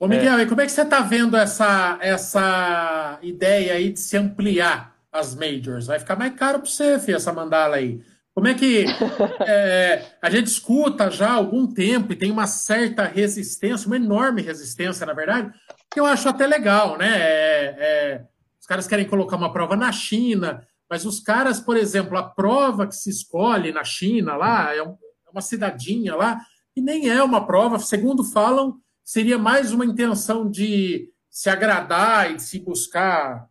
[0.00, 0.42] Ô Miguel, é.
[0.42, 5.34] e como é que você está vendo essa, essa ideia aí de se ampliar as
[5.34, 5.88] majors?
[5.88, 8.00] Vai ficar mais caro para você, filho, essa mandala aí.
[8.32, 8.86] Como é que
[9.44, 14.40] é, a gente escuta já há algum tempo e tem uma certa resistência, uma enorme
[14.40, 15.52] resistência, na verdade,
[15.90, 17.18] que eu acho até legal, né?
[17.18, 18.24] É, é,
[18.60, 22.86] os caras querem colocar uma prova na China, mas os caras, por exemplo, a prova
[22.86, 24.92] que se escolhe na China lá é, um,
[25.26, 26.40] é uma cidadinha lá,
[26.76, 28.78] e nem é uma prova, segundo falam,
[29.08, 33.48] seria mais uma intenção de se agradar e de se buscar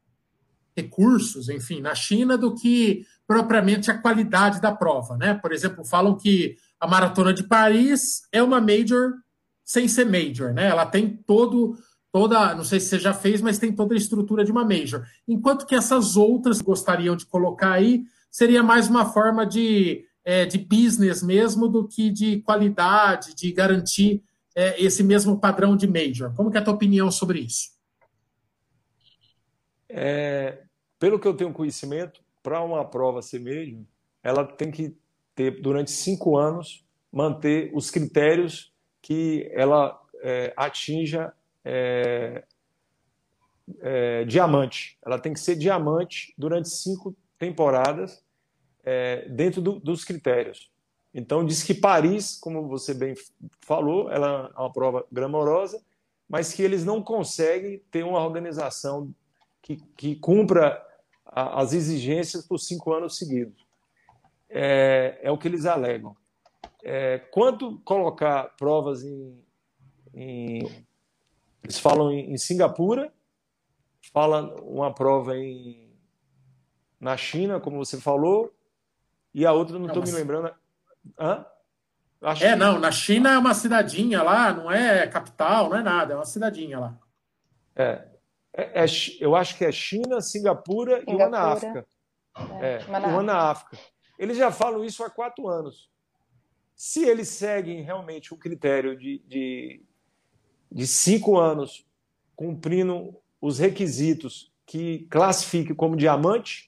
[0.75, 5.33] recursos, enfim, na China do que propriamente a qualidade da prova, né?
[5.33, 9.15] Por exemplo, falam que a maratona de Paris é uma major
[9.65, 10.67] sem ser major, né?
[10.67, 11.75] Ela tem todo
[12.11, 15.07] toda, não sei se você já fez, mas tem toda a estrutura de uma major.
[15.27, 20.59] Enquanto que essas outras gostariam de colocar aí seria mais uma forma de, é, de
[20.59, 24.21] business mesmo do que de qualidade, de garantir
[24.57, 26.33] é, esse mesmo padrão de major.
[26.35, 27.77] Como é a tua opinião sobre isso?
[29.87, 30.63] É,
[30.97, 33.85] pelo que eu tenho conhecimento, para uma prova ser major,
[34.23, 34.97] ela tem que
[35.35, 41.31] ter, durante cinco anos, manter os critérios que ela é, atinja
[41.63, 42.43] é,
[43.79, 44.97] é, diamante.
[45.05, 48.25] Ela tem que ser diamante durante cinco temporadas
[48.83, 50.71] é, dentro do, dos critérios.
[51.17, 53.15] Então, diz que Paris, como você bem
[53.61, 55.83] falou, ela é uma prova glamourosa,
[56.29, 59.11] mas que eles não conseguem ter uma organização
[59.59, 60.79] que, que cumpra
[61.25, 63.65] a, as exigências por cinco anos seguidos.
[64.47, 66.15] É, é o que eles alegam.
[66.83, 69.43] É, quanto colocar provas em,
[70.13, 70.85] em
[71.63, 73.11] eles falam em, em Singapura,
[74.13, 75.89] fala uma prova em,
[76.99, 78.53] na China, como você falou,
[79.33, 80.53] e a outra não estou me lembrando.
[81.19, 81.45] Hã?
[82.41, 86.15] É, não, na China é uma cidadinha lá, não é capital, não é nada, é
[86.15, 86.97] uma cidadinha lá.
[87.75, 88.07] É,
[88.53, 88.85] é, é
[89.19, 91.11] eu acho que é China, Singapura, Singapura.
[91.11, 91.87] e uma na África.
[92.59, 93.77] É, é uma, na, uma na África.
[94.17, 95.91] Eles já falam isso há quatro anos.
[96.75, 99.81] Se eles seguem realmente o critério de, de,
[100.71, 101.85] de cinco anos
[102.35, 106.67] cumprindo os requisitos que classifique como diamante,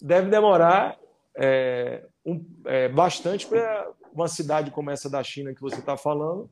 [0.00, 0.98] deve demorar
[1.36, 6.50] é, um, é, bastante para uma cidade como essa da China que você está falando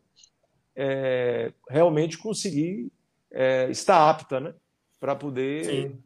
[0.78, 2.92] é, realmente conseguir
[3.32, 4.54] é, estar apta, né,
[5.00, 5.98] para poder Sim.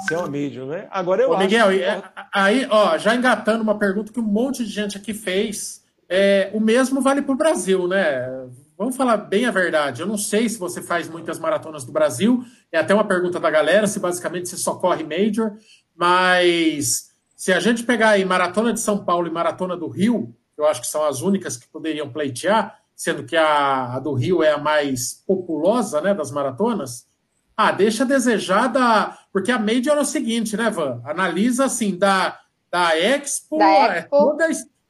[0.00, 0.88] ser uma mídia, né?
[0.90, 1.82] Agora eu Ô, Miguel, que...
[1.82, 2.02] É,
[2.34, 6.60] aí, ó, já engatando uma pergunta que um monte de gente aqui fez, é, o
[6.60, 8.48] mesmo vale para o Brasil, né?
[8.76, 10.02] Vamos falar bem a verdade.
[10.02, 12.44] Eu não sei se você faz muitas maratonas do Brasil.
[12.70, 15.56] É até uma pergunta da galera se basicamente você só corre major,
[15.94, 20.66] mas se a gente pegar aí Maratona de São Paulo e Maratona do Rio, eu
[20.66, 24.52] acho que são as únicas que poderiam pleitear, sendo que a, a do Rio é
[24.52, 27.06] a mais populosa né, das maratonas,
[27.54, 29.18] ah, deixa a desejar da.
[29.32, 31.02] Porque a Major é o seguinte, né, Van?
[31.04, 32.38] Analisa assim, da,
[32.70, 34.48] da Expo, da é Expo toda,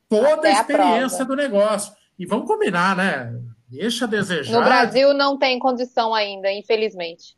[0.09, 1.93] toda a experiência a do negócio.
[2.19, 3.33] E vamos combinar, né?
[3.69, 4.53] Deixa a desejar.
[4.53, 7.37] No Brasil não tem condição ainda, infelizmente.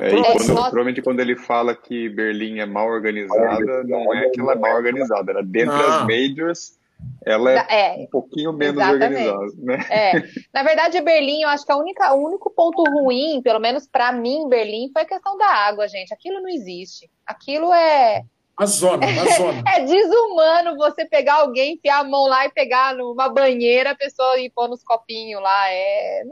[0.00, 4.40] É, e quando, provavelmente quando ele fala que Berlim é mal organizada, não é que
[4.40, 6.76] ela é mal organizada, era dentro das majors,
[7.24, 9.28] ela é, é, um pouquinho menos exatamente.
[9.28, 9.86] organizada, né?
[9.90, 10.12] É.
[10.52, 14.12] Na verdade, Berlim, eu acho que a única, o único ponto ruim, pelo menos para
[14.12, 16.12] mim, Berlim, foi a questão da água, gente.
[16.12, 17.08] Aquilo não existe.
[17.26, 18.24] Aquilo é
[18.56, 19.62] a zona, a zona.
[19.68, 24.38] é desumano você pegar alguém, enfiar a mão lá e pegar numa banheira, a pessoa
[24.40, 25.70] ir pôr nos copinhos lá.
[25.70, 26.22] É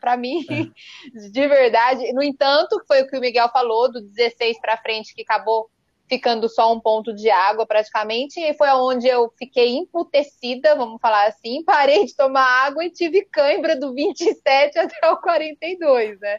[0.00, 0.66] para mim, é.
[1.30, 2.12] de verdade.
[2.12, 5.70] No entanto, foi o que o Miguel falou, do 16 para frente, que acabou
[6.08, 11.26] ficando só um ponto de água praticamente, e foi onde eu fiquei emputecida, vamos falar
[11.26, 16.38] assim, parei de tomar água e tive cãibra do 27 até o 42, né?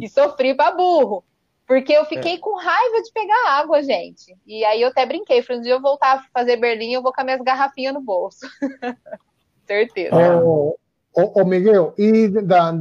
[0.00, 1.24] E sofri para burro.
[1.66, 2.38] Porque eu fiquei é.
[2.38, 4.36] com raiva de pegar água, gente.
[4.44, 7.12] E aí eu até brinquei, falei, um dia eu voltar a fazer Berlim, eu vou
[7.12, 8.40] com as minhas garrafinhas no bolso.
[9.66, 10.42] Certeza.
[10.44, 10.76] Oh,
[11.14, 12.72] O, Miguel, y da,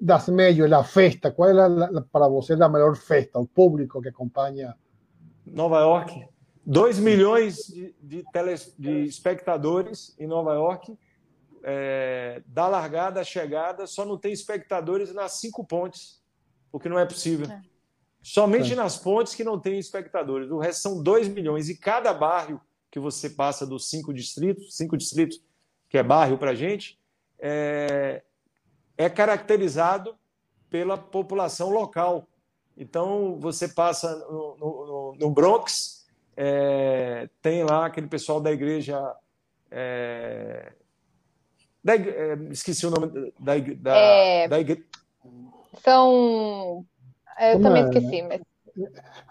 [0.00, 4.76] das medio, la festa, ¿cuál es para você a melhor festa, o público que acompanha?
[5.44, 6.24] Nova York,
[6.64, 10.96] 2 milhões de, de, teles, de espectadores em Nova York,
[11.64, 16.22] é, da largada à chegada, só não tem espectadores nas cinco pontes,
[16.70, 17.50] o que não é possível.
[17.50, 17.60] É.
[18.22, 18.76] Somente é.
[18.76, 20.48] nas pontes que não tem espectadores.
[20.50, 21.68] O resto são 2 milhões.
[21.68, 25.42] E cada bairro que você passa dos cinco distritos, cinco distritos
[25.88, 26.99] que é bairro para gente,
[27.40, 28.22] é,
[28.96, 30.14] é caracterizado
[30.68, 32.28] pela população local.
[32.76, 38.98] Então, você passa no, no, no Bronx, é, tem lá aquele pessoal da igreja.
[39.70, 40.72] É,
[41.82, 44.84] da, é, esqueci o nome da, da, é, da igreja.
[45.82, 46.86] São.
[47.40, 47.86] Eu Como também é?
[47.86, 48.40] esqueci, mas.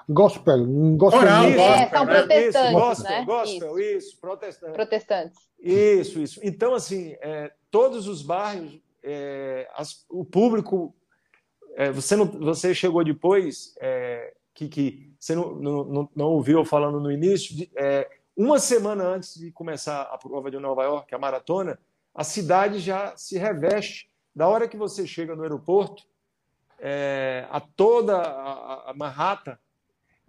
[0.08, 1.22] Gospel, gospel.
[1.22, 3.26] Oral, é, são protestantes, isso, gospel, né?
[3.26, 3.98] Gospel, isso.
[3.98, 4.76] isso, protestantes.
[4.76, 5.40] Protestantes.
[5.60, 6.40] Isso, isso.
[6.44, 10.96] Então, assim, é, todos os bairros, é, as, o público.
[11.76, 17.00] É, você, não, você chegou depois, é, que, que você não, não, não ouviu falando
[17.00, 21.20] no início, de, é, uma semana antes de começar a prova de Nova York, a
[21.20, 21.78] maratona,
[22.16, 24.10] a cidade já se reveste.
[24.36, 26.04] Da hora que você chega no aeroporto,
[26.80, 29.58] é, a toda a, a Manhattan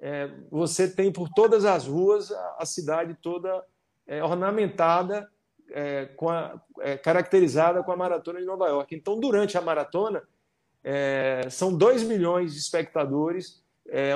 [0.00, 3.62] é, você tem por todas as ruas a, a cidade toda
[4.06, 5.30] é, ornamentada,
[5.70, 8.94] é, com a, é, caracterizada com a maratona de Nova York.
[8.94, 10.22] Então, durante a maratona,
[10.82, 13.60] é, são 2 milhões de espectadores,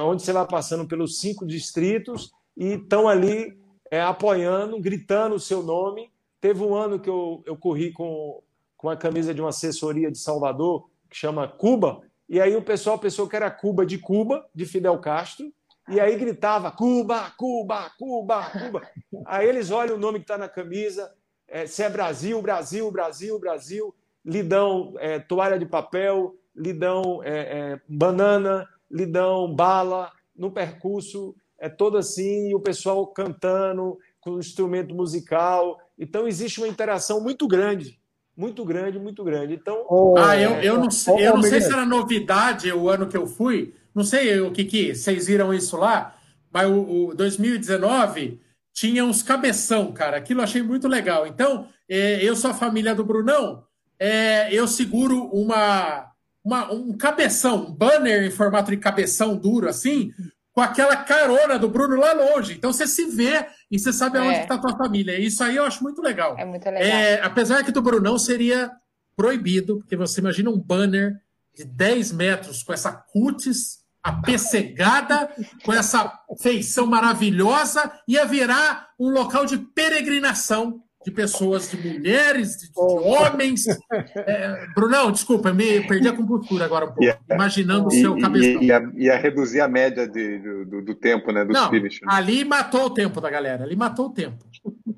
[0.04, 3.58] onde você vai passando pelos cinco distritos e estão ali
[4.06, 6.12] apoiando, gritando o seu nome.
[6.40, 8.40] Teve um ano que eu, eu corri com,
[8.76, 12.98] com a camisa de uma assessoria de Salvador, que chama Cuba, e aí o pessoal
[12.98, 15.52] pensou que era Cuba de Cuba, de Fidel Castro,
[15.88, 18.82] e aí gritava Cuba, Cuba, Cuba, Cuba.
[19.26, 21.12] Aí eles olham o nome que está na camisa,
[21.46, 23.94] é, se é Brasil, Brasil, Brasil, Brasil,
[24.24, 27.32] lhe dão é, toalha de papel, lhe dão é,
[27.74, 34.38] é, banana, lhe dão bala no percurso, é todo assim, e o pessoal cantando com
[34.38, 35.78] instrumento musical.
[35.98, 38.00] Então existe uma interação muito grande
[38.36, 39.54] muito grande, muito grande.
[39.54, 43.06] Então, oh, ah, eu, eu não sei, eu não sei se era novidade o ano
[43.06, 46.16] que eu fui, não sei o que que vocês viram isso lá,
[46.52, 48.40] mas o, o 2019
[48.72, 50.16] tinha uns cabeção, cara.
[50.16, 51.26] Aquilo eu achei muito legal.
[51.26, 53.64] Então, é, eu sou a família do Brunão,
[53.98, 56.10] é, eu seguro uma,
[56.44, 60.12] uma, um cabeção, um banner em formato de cabeção duro, assim,
[60.54, 62.54] com aquela carona do Bruno lá longe.
[62.54, 64.42] Então você se vê e você sabe aonde é.
[64.42, 65.18] está a tua família.
[65.18, 66.36] Isso aí eu acho muito legal.
[66.38, 66.80] É muito legal.
[66.80, 68.70] É, apesar que do Brunão seria
[69.16, 71.20] proibido, porque você imagina um banner
[71.56, 75.28] de 10 metros com essa cutis apessegada,
[75.64, 82.72] com essa feição maravilhosa, ia virar um local de peregrinação de pessoas, de mulheres, de,
[82.72, 83.64] de homens.
[84.16, 87.20] É, Brunão, desculpa, eu me perdi a compostura agora um pouco, yeah.
[87.30, 88.62] imaginando o seu cabeção.
[88.62, 92.00] Ia, ia, reduzir a média de, do, do, tempo, né, dos Não, finish.
[92.06, 94.44] Ali matou o tempo da galera, ali matou o tempo.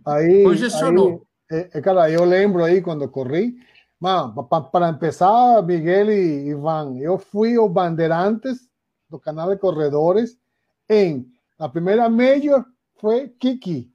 [0.06, 1.26] Aí, Congestionou.
[1.50, 3.56] Aí, é, cara, eu lembro aí quando corri,
[3.98, 8.68] Mano, para começar, Miguel e Ivan, eu fui o bandeirantes
[9.08, 10.36] do canal de corredores
[10.88, 11.26] em
[11.58, 12.64] a primeira major
[12.96, 13.90] foi Kiki.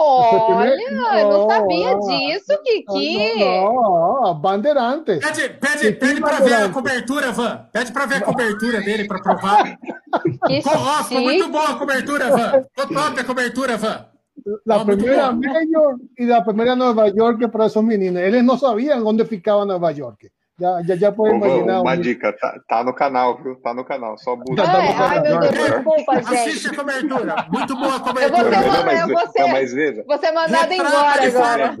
[0.00, 0.76] Olha,
[1.20, 3.40] eu não sabia disso, Kiki.
[3.40, 5.18] Não, Bandeirantes.
[5.18, 7.68] Pede, pede, pede para ver a cobertura, Van.
[7.72, 9.76] Pede para ver a cobertura dele para provar.
[10.46, 12.64] ficou, ó, ficou muito boa a cobertura, Van.
[12.76, 14.06] Ficou top a cobertura, Van.
[14.64, 18.22] La primera Major y la primera Nueva York para esos meninos.
[18.22, 20.30] Eles não sabiam onde ficava Nova York.
[20.58, 21.82] Já, já, já pode imaginar.
[21.82, 22.00] Uma um...
[22.00, 23.54] dica, tá, tá, no canal, viu?
[23.56, 24.62] Tá no canal, só busca.
[24.62, 26.34] Ai, ai, meu Deus, desculpa, gente.
[26.34, 28.40] Assiste a cobertura, muito boa a cobertura.
[28.40, 30.04] Eu vou ser, não, mas, eu vou ser, não, mas veja.
[30.04, 31.78] Você mandado embora agora.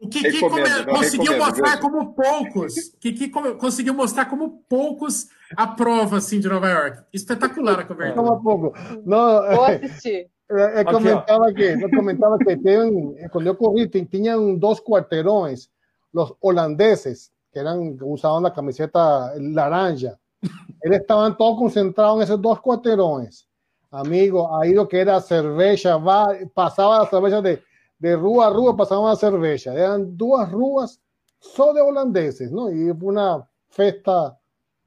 [0.00, 0.62] O Kiki come...
[0.86, 1.80] conseguiu mostrar veja.
[1.80, 2.74] como poucos.
[3.00, 7.02] Kiki conseguiu mostrar como poucos a prova assim de Nova York.
[7.12, 8.14] Espetacular a cobertura.
[8.14, 8.78] Como pouco.
[9.04, 10.28] Não, vou assistir.
[10.48, 15.68] Eu comentava que, eu comentava que tem, quando eu corri, tinham dois quarteirões,
[16.12, 20.18] os holandeses, que eran usaban la camiseta laranja.
[20.82, 23.46] Él estaban todos concentrados en esos dos cuaterones.
[23.90, 27.62] Amigo, ahí lo que era cerveza, va, pasaba la cerveza de,
[27.98, 29.74] de rúa a rúa, pasaba la cerveza.
[29.74, 31.00] Eran dos rúas
[31.40, 32.70] solo de holandeses, ¿no?
[32.70, 34.38] Y una festa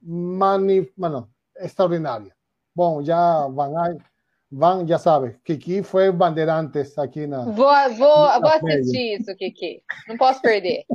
[0.01, 2.35] mani, bueno, extraordinaria.
[2.73, 4.12] Bueno, ya van a
[4.55, 7.43] Van, já sabe, Kiki foi bandeirantes aqui na.
[7.43, 9.81] Vou, vou, vou assistir isso, Kiki.
[10.07, 10.85] Não posso perder.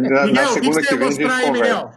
[0.00, 1.90] Na, Miguel, o que você ia mostrar aí, Miguel?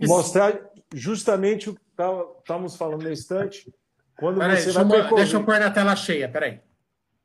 [0.00, 0.60] Mostrar
[0.92, 3.72] justamente o que estávamos falando no instante.
[4.18, 6.60] Quando peraí, você deixa, vai eu, deixa eu pôr na tela cheia, peraí.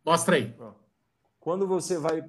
[0.06, 0.56] Mostra aí.
[1.42, 2.24] Quando você vai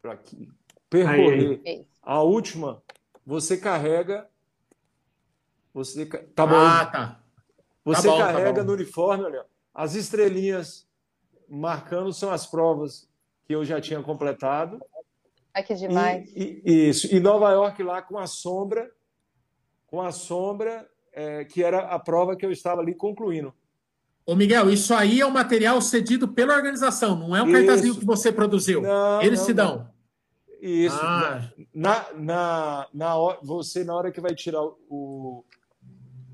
[0.00, 0.48] para aqui,
[0.88, 1.86] percorrer aí.
[2.00, 2.80] a última,
[3.26, 4.28] você carrega.
[5.74, 6.54] Você, tá bom.
[6.56, 7.19] Ah, tá.
[7.94, 10.86] Você tá bom, tá carrega tá no uniforme, olha, as estrelinhas
[11.48, 13.08] marcando são as provas
[13.44, 14.80] que eu já tinha completado.
[15.52, 16.30] Ai, que demais.
[16.34, 17.12] E, e, isso.
[17.12, 18.90] E Nova York lá com a sombra,
[19.86, 23.52] com a sombra, é, que era a prova que eu estava ali concluindo.
[24.24, 27.66] Ô, Miguel, isso aí é um material cedido pela organização, não é um isso.
[27.66, 28.82] cartazinho que você produziu.
[28.82, 29.76] Não, Eles não, se dão.
[29.76, 30.00] Não.
[30.60, 30.98] Isso.
[31.00, 31.50] Ah.
[31.74, 35.44] Na, na, na, você, na hora que vai tirar o,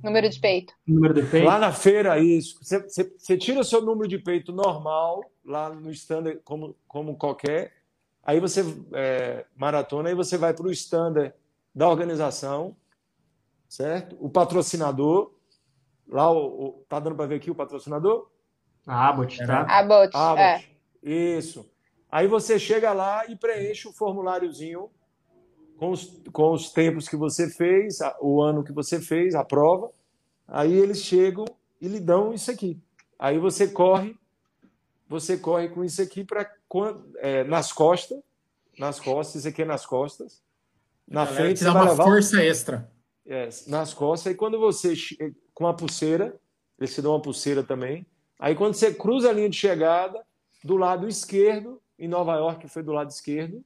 [0.02, 0.74] Número de peito.
[0.86, 1.46] Número de peito.
[1.46, 2.58] Lá na feira, isso.
[2.62, 7.16] Você, você, você tira o seu número de peito normal, lá no standard, como, como
[7.16, 7.72] qualquer.
[8.22, 11.32] Aí você é, maratona, aí você vai para o standard
[11.74, 12.76] da organização,
[13.68, 14.16] certo?
[14.20, 15.32] O patrocinador.
[16.08, 18.30] Lá, o, o tá dando para ver aqui o patrocinador?
[18.86, 19.62] A Abbott, tá?
[19.62, 20.40] Abbott, Abbott.
[20.40, 20.64] É.
[21.02, 21.68] Isso.
[22.10, 24.88] Aí você chega lá e preenche o formuláriozinho
[25.76, 29.90] com os, com os tempos que você fez, o ano que você fez, a prova.
[30.48, 31.44] Aí eles chegam
[31.80, 32.80] e lhe dão isso aqui.
[33.18, 34.16] Aí você corre,
[35.08, 36.50] você corre com isso aqui para
[37.18, 38.18] é, nas costas,
[38.78, 40.42] nas costas, isso aqui é nas costas.
[41.06, 42.90] Na Galera, frente você dá uma força extra.
[43.24, 44.32] É, nas costas.
[44.32, 44.94] E quando você
[45.54, 46.38] com a pulseira,
[46.78, 48.06] eles te dão uma pulseira também.
[48.38, 50.22] Aí quando você cruza a linha de chegada,
[50.62, 53.64] do lado esquerdo, em Nova York foi do lado esquerdo,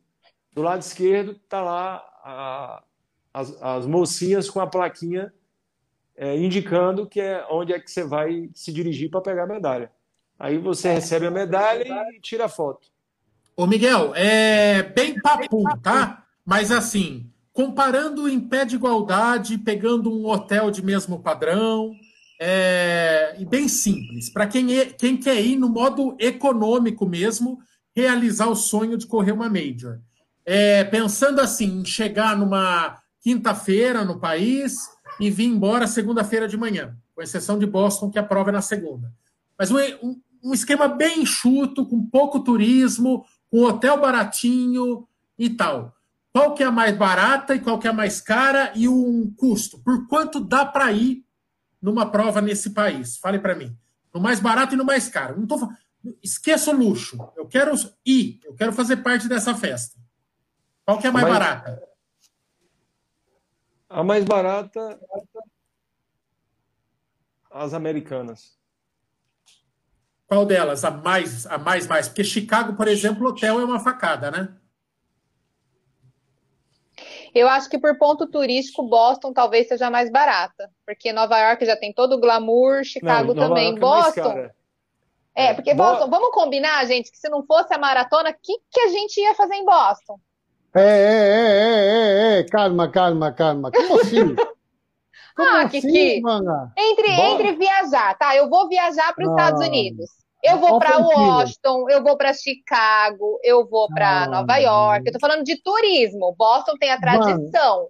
[0.53, 2.83] do lado esquerdo está lá a,
[3.33, 5.33] as, as, mocinhas com a plaquinha
[6.17, 9.91] é, indicando que é onde é que você vai se dirigir para pegar a medalha.
[10.39, 11.85] Aí você recebe a medalha
[12.15, 12.89] e tira a foto.
[13.57, 16.25] Ô Miguel, é bem papo, tá?
[16.45, 21.95] Mas assim, comparando em pé de igualdade, pegando um hotel de mesmo padrão,
[22.41, 27.61] é, e bem simples, para quem, é, quem quer ir no modo econômico mesmo,
[27.95, 30.01] realizar o sonho de correr uma Major.
[30.53, 34.75] É, pensando assim, em chegar numa quinta-feira no país
[35.21, 38.61] e vir embora segunda-feira de manhã, com exceção de Boston, que a prova é na
[38.61, 39.13] segunda.
[39.57, 45.07] Mas um, um, um esquema bem enxuto, com pouco turismo, com hotel baratinho
[45.39, 45.95] e tal.
[46.33, 49.33] Qual que é a mais barata e qual que é a mais cara e um
[49.37, 49.79] custo?
[49.79, 51.25] Por quanto dá para ir
[51.81, 53.17] numa prova nesse país?
[53.19, 53.73] Fale para mim.
[54.13, 55.39] No mais barato e no mais caro.
[55.39, 55.71] Não tô,
[56.21, 57.17] esqueça o luxo.
[57.37, 57.73] Eu quero
[58.05, 60.01] ir, eu quero fazer parte dessa festa.
[60.91, 61.88] Qual que é a mais, mais barata?
[63.88, 65.01] A mais barata
[67.49, 68.59] as americanas.
[70.26, 70.84] Qual delas?
[70.84, 72.09] A mais, a mais, mais?
[72.09, 74.53] Porque Chicago, por exemplo, hotel é uma facada, né?
[77.32, 81.76] Eu acho que por ponto turístico, Boston talvez seja mais barata, porque Nova York já
[81.76, 83.76] tem todo o glamour, Chicago não, também.
[83.76, 84.51] É Boston.
[85.36, 88.59] É, é, porque Boston, vamos combinar, gente, que se não fosse a maratona, o que,
[88.68, 90.18] que a gente ia fazer em Boston?
[90.75, 93.71] É, é, é, é, é, calma, calma, calma.
[93.71, 94.35] Como assim?
[95.37, 96.23] Como ah, assim, Kiki,
[96.77, 98.37] entre, entre viajar, tá?
[98.37, 100.11] Eu vou viajar para os Estados Unidos.
[100.43, 105.07] Eu vou para Washington, eu vou para Chicago, eu vou para ah, Nova York.
[105.07, 106.35] Eu tô falando de turismo.
[106.37, 107.87] Boston tem a tradição.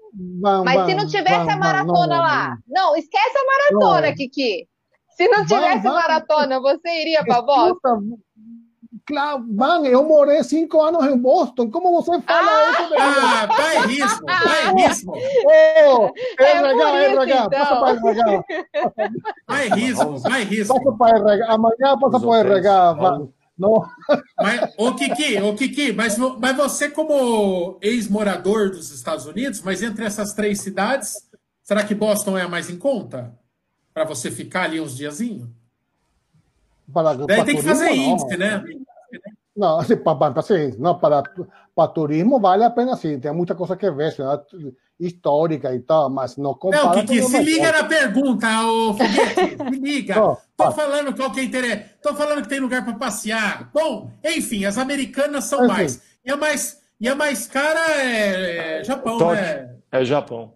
[0.64, 4.68] Mas se não tivesse a maratona lá, não, esquece a maratona, Kiki.
[5.16, 8.18] Se não tivesse maratona, você iria para Boston?
[9.11, 11.69] Claro, van, eu morei cinco anos em Boston.
[11.69, 12.95] Como você fala ah, isso?
[12.97, 15.13] Ah, bairrismo, bairrismo.
[15.85, 17.51] Oh, RH, é RH, então.
[17.51, 18.45] passa para RH.
[19.49, 20.75] Bairrismo, bairrismo.
[20.75, 22.95] Passa para RH, amanhã passa para RH.
[23.59, 23.85] Não.
[24.39, 30.05] Mas, ô Kiki, ô Kiki, mas, mas você como ex-morador dos Estados Unidos, mas entre
[30.05, 31.29] essas três cidades,
[31.65, 33.37] será que Boston é a mais em conta?
[33.93, 35.49] Para você ficar ali uns diazinhos?
[37.27, 38.63] Daí tem que fazer índice, né?
[39.61, 41.23] Não, assim, para, assim, não, para,
[41.75, 44.17] para turismo vale a pena sim, tem muita coisa que ver,
[44.99, 46.85] histórica e tal, mas não compara.
[46.85, 50.15] Não, Kiki, se liga na pergunta, ô Foguete, se liga.
[50.15, 51.85] Tô, Tô falando qual que é interesse.
[52.03, 53.71] Tô falando que tem lugar para passear.
[53.73, 55.69] Bom, enfim, as americanas são assim.
[55.69, 56.03] mais.
[56.25, 59.77] E a mais, e a mais cara é, é Japão, né?
[59.93, 60.55] É Japão.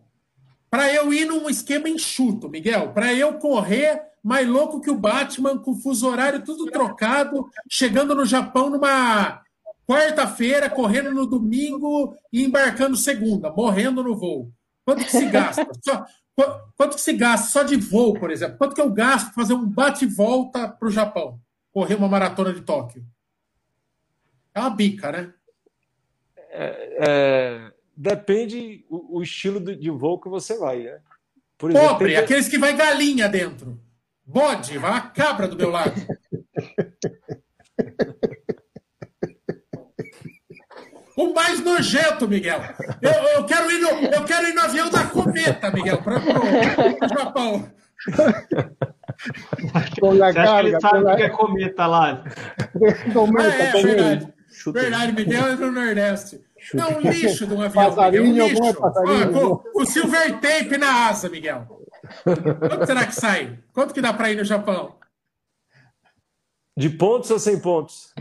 [0.70, 5.58] Para eu ir num esquema enxuto, Miguel, para eu correr mais louco que o Batman,
[5.58, 9.42] com o fuso horário tudo trocado, chegando no Japão numa
[9.86, 14.50] quarta-feira, correndo no domingo e embarcando segunda, morrendo no voo.
[14.82, 15.68] Quanto que se gasta?
[15.84, 16.06] Só,
[16.74, 18.58] quanto que se gasta só de voo, por exemplo?
[18.58, 21.38] Quanto que eu gasto para fazer um bate-volta para o Japão?
[21.72, 23.04] Correr uma maratona de Tóquio?
[24.52, 25.32] É uma bica, né?
[26.50, 30.98] É, é, depende o, o estilo de, de, voo que você vai, né?
[31.56, 32.16] Por exemplo, Pobre, tem...
[32.16, 33.80] aqueles que vai galinha dentro.
[34.26, 35.94] Bode, vai uma cabra do meu lado.
[41.16, 42.60] O mais nojento, Miguel.
[43.00, 47.08] Eu, eu, quero, ir no, eu quero ir no avião da cometa, Miguel, para o
[47.08, 47.70] Japão.
[50.00, 52.24] Com a carga, ele sabe o que é cometa lá.
[53.12, 54.34] Cometa, é, é verdade.
[54.72, 56.40] Verdade, Miguel é no Nordeste.
[56.74, 57.84] É um lixo de um avião.
[57.90, 58.84] Passarinho, Miguel, um lixo.
[58.84, 61.83] Ah, com, o silver tape na asa, Miguel.
[62.24, 63.58] Quanto será que sai?
[63.72, 64.96] Quanto que dá para ir no Japão?
[66.76, 68.12] De pontos ou sem pontos?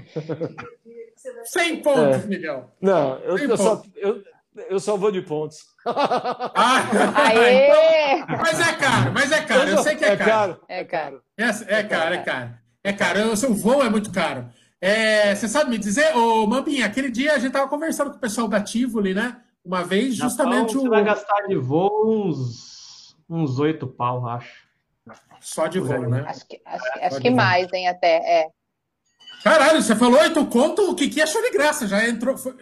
[1.45, 2.27] 100 pontos, é.
[2.27, 2.71] Miguel.
[2.81, 4.23] Não, eu, eu só, eu,
[4.69, 5.59] eu só vou de pontos.
[5.85, 9.69] Ah, então, mas é caro, mas é caro.
[9.69, 10.61] Eu sei que é, é caro.
[10.67, 11.21] É caro.
[11.37, 12.49] É, é caro, é caro.
[12.83, 13.31] É caro.
[13.31, 14.49] O seu voo é muito caro.
[14.79, 18.19] É, você sabe me dizer, ô Mambinha, aquele dia a gente tava conversando com o
[18.21, 19.37] pessoal da Tivoli, né?
[19.63, 20.73] Uma vez, justamente.
[20.73, 20.89] Você o...
[20.89, 22.72] vai gastar de voo uns
[23.29, 24.67] uns oito pau, acho.
[25.41, 26.23] Só de voo, né?
[26.27, 28.49] Acho que, acho, acho que mais, hein, até, é.
[29.43, 32.37] Caralho, você falou oito conto, o Kiki achou de graça, já entrou.
[32.37, 32.53] Foi,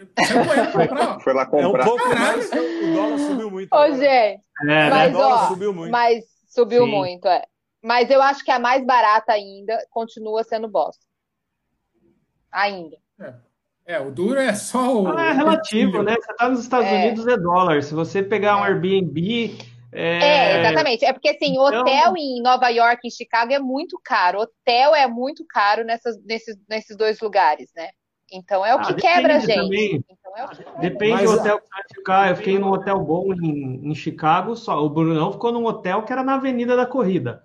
[1.22, 1.62] foi lá comprar.
[1.62, 3.72] É um pouco mais, o dólar subiu muito.
[3.72, 4.90] Ô, gente, é, né?
[4.90, 5.92] mas, ó, subiu muito.
[5.92, 6.90] Mas subiu Sim.
[6.90, 7.44] muito, é.
[7.80, 11.06] Mas eu acho que a mais barata ainda continua sendo Boston.
[12.50, 12.96] Ainda.
[13.20, 13.34] É.
[13.84, 15.08] É, o duro é só o.
[15.08, 16.14] Ah, é relativo, né?
[16.14, 16.94] Você tá nos Estados é.
[16.94, 17.82] Unidos é dólar.
[17.82, 18.68] Se você pegar um é.
[18.68, 19.58] Airbnb
[19.92, 20.18] É...
[20.18, 20.60] é...
[20.60, 21.04] exatamente.
[21.04, 21.64] É porque, assim, então...
[21.64, 24.40] hotel em Nova York e Chicago é muito caro.
[24.40, 27.90] Hotel é muito caro nessas, nesses, nesses dois lugares, né?
[28.32, 30.02] Então é o ah, que quebra a gente.
[30.08, 32.30] Então, é que depende Mas, do hotel que você vai ficar.
[32.30, 34.82] Eu fiquei num hotel bom em, em Chicago, só.
[34.82, 37.44] O Brunão ficou num hotel que era na Avenida da Corrida.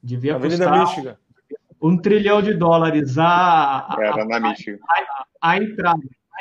[0.00, 1.18] Devia Avenida custar Michigan.
[1.82, 4.78] um trilhão de dólares a, a, era na Michigan.
[4.88, 6.00] A, a, entrada.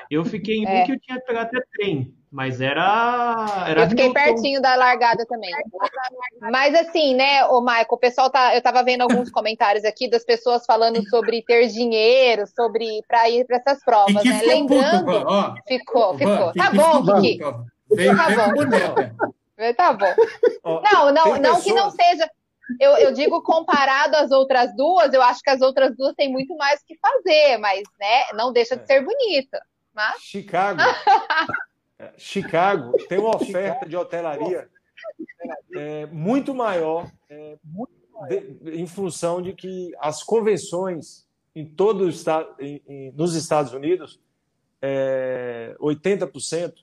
[0.09, 0.85] Eu fiquei em é.
[0.85, 2.13] que eu tinha que pegar até trem.
[2.31, 3.65] Mas era.
[3.68, 5.49] era eu fiquei pertinho da largada também.
[6.39, 8.56] Mas assim, né, o Michael, o pessoal tá.
[8.56, 13.45] Eu tava vendo alguns comentários aqui das pessoas falando sobre ter dinheiro, sobre para ir
[13.45, 14.41] para essas provas, né?
[14.45, 15.06] Lembrando.
[15.06, 16.53] Puto, ó, ficou, ficou.
[16.53, 17.39] Tá bom, Kiki.
[17.95, 19.73] Veio, tá bom.
[19.76, 20.81] Tá bom.
[20.93, 22.30] Não, não, não que não seja.
[22.80, 26.56] Eu, eu, digo comparado às outras duas, eu acho que as outras duas têm muito
[26.56, 29.60] mais que fazer, mas né, não deixa de ser bonita.
[29.91, 30.22] Mas...
[30.22, 30.80] Chicago.
[32.17, 34.69] Chicago tem uma oferta de hotelaria
[35.76, 37.57] é, muito maior é,
[38.27, 43.73] de, em função de que as convenções em todo o estado, em, em, nos Estados
[43.73, 44.19] Unidos,
[44.81, 46.73] é, 80%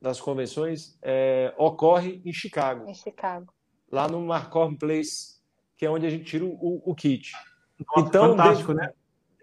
[0.00, 2.88] das convenções é, ocorre em Chicago.
[2.88, 3.52] Em Chicago.
[3.90, 5.40] Lá no Marcom Place,
[5.76, 7.32] que é onde a gente tira o, o kit.
[7.78, 8.92] Nossa, então, fantástico, né?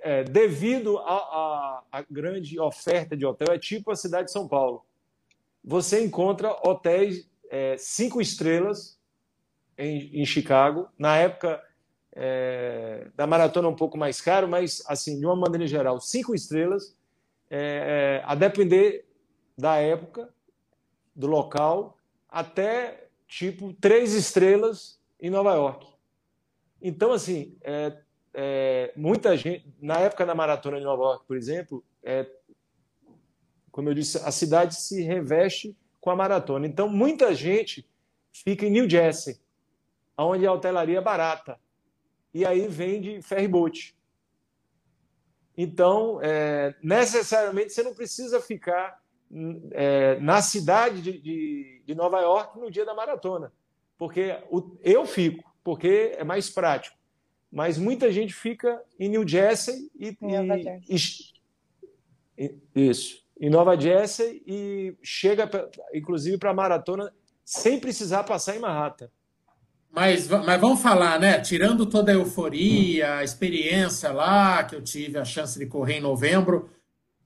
[0.01, 4.85] É, devido à grande oferta de hotel, é tipo a cidade de São Paulo
[5.63, 8.99] você encontra hotéis é, cinco estrelas
[9.77, 10.87] em, em, Chicago.
[10.97, 11.61] Na época
[12.13, 16.95] é, da maratona um pouco mais caro, mas assim de uma maneira geral cinco estrelas,
[17.49, 19.05] é, é, a depender
[19.57, 20.33] da época,
[21.15, 21.97] do local,
[22.29, 25.87] até tipo três estrelas em Nova York.
[26.81, 27.97] Então assim, é,
[28.33, 32.29] é, muita gente na época da maratona de Nova York, por exemplo, é,
[33.79, 36.67] como eu disse, a cidade se reveste com a maratona.
[36.67, 37.87] Então, muita gente
[38.29, 39.39] fica em New Jersey,
[40.17, 41.57] onde a hotelaria é barata.
[42.33, 43.95] E aí vende ferryboat.
[45.57, 49.01] Então, é, necessariamente, você não precisa ficar
[49.71, 53.49] é, na cidade de, de, de, Nova York no dia da maratona.
[53.97, 56.97] Porque o, eu fico, porque é mais prático.
[57.49, 60.17] Mas muita gente fica em New Jersey e.
[62.37, 65.49] e, e isso em Nova Jersey e chega,
[65.93, 67.11] inclusive, para a maratona
[67.45, 69.09] sem precisar passar em Manhattan.
[69.91, 71.39] Mas, mas vamos falar, né?
[71.39, 76.01] Tirando toda a euforia, a experiência lá, que eu tive a chance de correr em
[76.01, 76.69] novembro,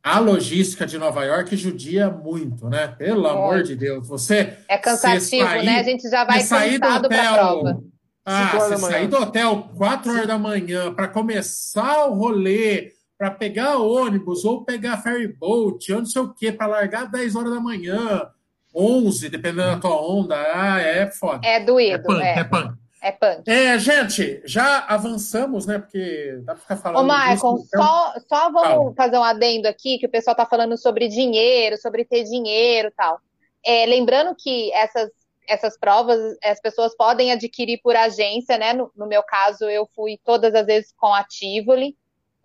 [0.02, 2.88] a logística de Nova York judia muito, né?
[2.88, 3.30] Pelo é.
[3.30, 4.08] amor de Deus.
[4.08, 4.58] Você.
[4.70, 5.80] É cansativo, sair, né?
[5.80, 7.84] A gente já vai sair do hotel.
[8.26, 13.78] Ah, você sair do hotel 4 horas da manhã para começar o rolê para pegar
[13.78, 17.60] ônibus ou pegar ferry boat, ou não sei o quê, para largar 10 horas da
[17.62, 18.30] manhã,
[18.76, 20.36] 11, dependendo da tua onda.
[20.54, 21.40] Ah, é foda.
[21.48, 21.96] É doído.
[21.96, 22.78] É punk, é, é punk.
[23.02, 23.50] É punk.
[23.50, 25.80] É, gente, já avançamos, né?
[25.80, 27.00] Porque dá para ficar falando.
[27.00, 27.82] Ô, Michael, disso, então...
[27.82, 28.94] só, só vamos Calma.
[28.98, 32.92] fazer um adendo aqui, que o pessoal está falando sobre dinheiro, sobre ter dinheiro e
[32.92, 33.22] tal.
[33.66, 35.10] É, lembrando que essas,
[35.48, 38.74] essas provas as pessoas podem adquirir por agência, né?
[38.74, 41.96] No, no meu caso, eu fui todas as vezes com a Tivoli.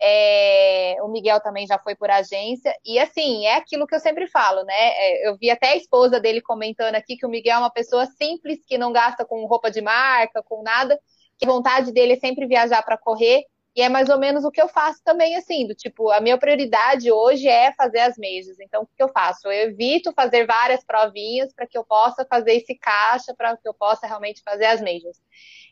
[0.00, 2.74] É, o Miguel também já foi por agência.
[2.84, 4.74] E assim, é aquilo que eu sempre falo, né?
[4.74, 8.06] É, eu vi até a esposa dele comentando aqui que o Miguel é uma pessoa
[8.06, 10.98] simples, que não gasta com roupa de marca, com nada.
[11.36, 13.44] Que a vontade dele é sempre viajar para correr.
[13.78, 16.36] E é mais ou menos o que eu faço também, assim, do tipo, a minha
[16.36, 18.58] prioridade hoje é fazer as mesas.
[18.58, 19.46] Então, o que eu faço?
[19.46, 23.72] Eu evito fazer várias provinhas para que eu possa fazer esse caixa, para que eu
[23.72, 25.16] possa realmente fazer as mesas.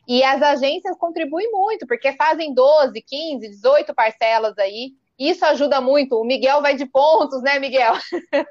[0.07, 4.91] E as agências contribuem muito, porque fazem 12, 15, 18 parcelas aí.
[5.19, 6.15] Isso ajuda muito.
[6.15, 7.91] O Miguel vai de pontos, né, Miguel?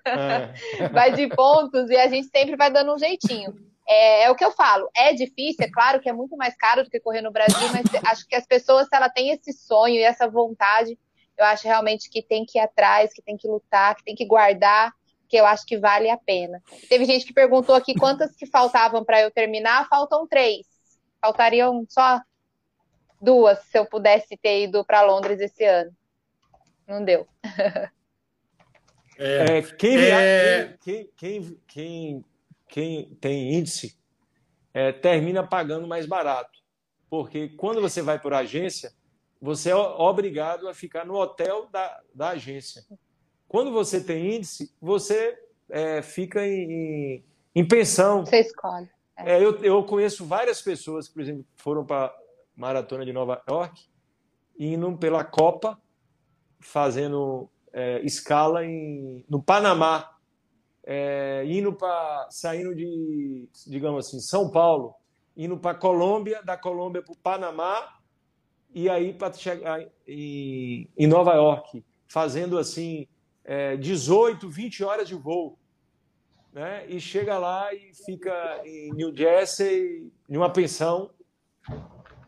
[0.04, 0.88] É.
[0.92, 3.54] vai de pontos e a gente sempre vai dando um jeitinho.
[3.88, 4.88] É, é, o que eu falo.
[4.96, 7.84] É difícil, é claro que é muito mais caro do que correr no Brasil, mas
[8.06, 10.98] acho que as pessoas, se ela tem esse sonho e essa vontade,
[11.36, 14.26] eu acho realmente que tem que ir atrás, que tem que lutar, que tem que
[14.26, 14.92] guardar,
[15.28, 16.62] que eu acho que vale a pena.
[16.88, 19.88] Teve gente que perguntou aqui quantas que faltavam para eu terminar.
[19.88, 20.66] Faltam três
[21.26, 22.20] faltariam só
[23.20, 25.90] duas se eu pudesse ter ido para Londres esse ano.
[26.86, 27.26] Não deu.
[29.18, 30.76] É, é, quem, é...
[30.82, 32.24] Quem, quem, quem,
[32.68, 33.98] quem, tem índice
[34.74, 36.58] é, termina pagando mais barato.
[37.08, 38.92] Porque quando você vai por agência,
[39.40, 42.84] você é obrigado a ficar no hotel da, da agência.
[43.48, 45.38] Quando você tem índice, você
[45.70, 47.24] é, fica em,
[47.54, 48.26] em pensão.
[48.26, 48.88] Você escolhe.
[49.16, 52.14] É, eu, eu conheço várias pessoas que, por exemplo, foram para
[52.54, 53.82] maratona de Nova York,
[54.58, 55.80] indo pela Copa,
[56.60, 60.15] fazendo é, escala em, no Panamá,
[60.86, 64.94] é, indo para saindo de, digamos assim, São Paulo,
[65.36, 67.92] indo para Colômbia, da Colômbia para o Panamá
[68.72, 73.08] e aí para chegar em, em, Nova York, fazendo assim
[73.44, 75.58] é, 18, 20 horas de voo.
[76.52, 76.86] Né?
[76.88, 81.10] E chega lá e fica em New Jersey, em uma pensão.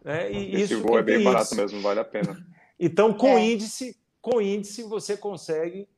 [0.05, 0.32] Né?
[0.32, 2.36] E Esse isso, voo é bem barato mesmo, vale a pena.
[2.78, 3.44] Então, com é.
[3.44, 5.89] índice, com índice, você consegue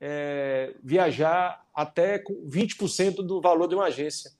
[0.00, 4.30] é, viajar até 20% do valor de uma agência.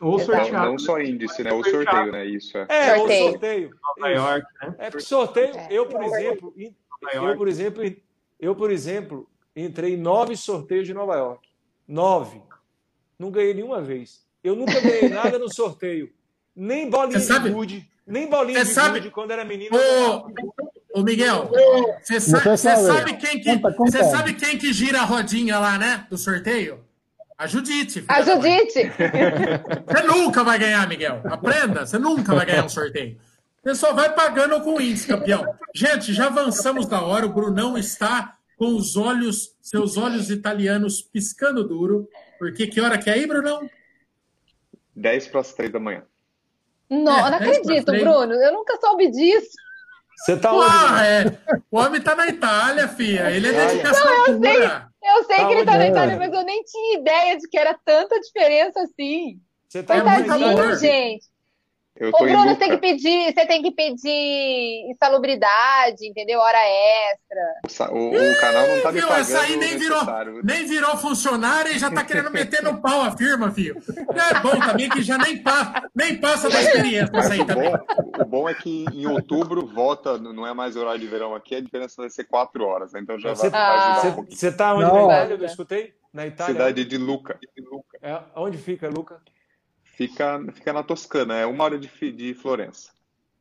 [0.00, 0.52] Ou sorteio.
[0.52, 1.52] Não, não, só índice, né?
[1.52, 2.26] O sorteio, né?
[2.26, 2.66] Isso é.
[2.68, 3.26] É, sorteio.
[3.26, 3.70] o sorteio.
[3.96, 4.74] Nova York, né?
[4.78, 6.54] É porque sorteio, eu, por exemplo,
[7.12, 7.96] eu, por exemplo,
[8.38, 11.48] eu, por exemplo, entrei em nove sorteios de Nova York.
[11.88, 12.42] Nove.
[13.18, 14.26] Não ganhei nenhuma vez.
[14.44, 16.12] Eu nunca ganhei nada no sorteio.
[16.54, 17.90] Nem bolinha de gude.
[18.06, 18.98] Nem bolinha de sabe?
[18.98, 19.76] gude quando era menino.
[19.76, 20.30] Ô,
[20.96, 21.50] ô Miguel,
[22.02, 24.04] você sabe, sabe, quem que, conta, conta.
[24.04, 26.06] sabe quem que gira a rodinha lá, né?
[26.08, 26.82] Do sorteio?
[27.36, 28.02] A Judite.
[28.08, 28.90] A Judite.
[29.86, 31.20] Você nunca vai ganhar, Miguel.
[31.26, 33.18] Aprenda, você nunca vai ganhar um sorteio.
[33.62, 35.44] Você só vai pagando com índice, campeão.
[35.74, 37.26] Gente, já avançamos da hora.
[37.26, 42.08] O Brunão está com os olhos, seus olhos italianos piscando duro.
[42.38, 43.68] Porque que hora que é aí, Brunão?
[44.94, 46.04] 10 para as 3 da manhã.
[46.88, 48.32] Não, é, não acredito, Bruno.
[48.32, 49.65] Eu nunca soube disso.
[50.16, 50.70] Você tá onde?
[50.70, 51.24] Ah, é.
[51.70, 53.30] O homem tá na Itália, filha.
[53.30, 54.88] Ele é dedicação não, eu pura.
[55.02, 57.58] Eu sei tá que ele tá na Itália, mas eu nem tinha ideia de que
[57.58, 59.40] era tanta diferença assim.
[59.68, 61.26] Você tá Coitadinho, gente.
[61.98, 66.40] Eu Ô, Bruno, você tem que pedir, você tem que pedir insalubridade, entendeu?
[66.40, 67.90] Hora extra.
[67.90, 70.02] O, o canal não tá me pagando Essa aí nem virou,
[70.44, 73.80] nem virou funcionário e já tá querendo meter no pau a firma, filho.
[73.98, 77.70] É bom também que já nem, pa, nem passa da experiência essa aí o também.
[77.70, 81.54] Bom, o bom é que em outubro volta, não é mais horário de verão aqui,
[81.54, 83.00] a diferença vai ser quatro horas, né?
[83.00, 84.38] então já vai, ah, ajudar um pouquinho.
[84.38, 85.34] Você tá onde não, na Itália?
[85.34, 85.94] Eu escutei?
[86.12, 86.52] Na Itália?
[86.52, 87.38] Cidade de Luca.
[87.54, 87.98] De Luca.
[88.02, 89.20] É, onde fica Luca?
[89.96, 92.90] Fica, fica na Toscana, é uma hora de, de Florença.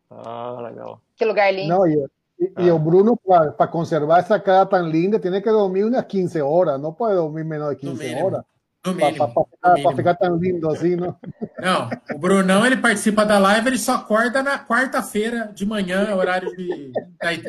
[0.10, 1.02] Ah, legal.
[1.18, 1.68] Que lugar lindo.
[1.68, 1.96] Não, e,
[2.40, 2.62] e, ah.
[2.62, 6.80] e o Bruno, para conservar essa cara tão linda, tem que dormir umas 15 horas,
[6.80, 8.42] não pode dormir menos de 15 horas.
[8.82, 11.18] Para ficar, ficar, tão lindo assim, não?
[11.60, 16.56] Não, o Brunão ele participa da live, ele só acorda na quarta-feira de manhã, horário
[16.56, 16.94] de,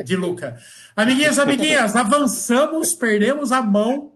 [0.03, 0.57] de Luca.
[0.95, 4.13] Amiguinhas, amiguinhas, avançamos, perdemos a mão.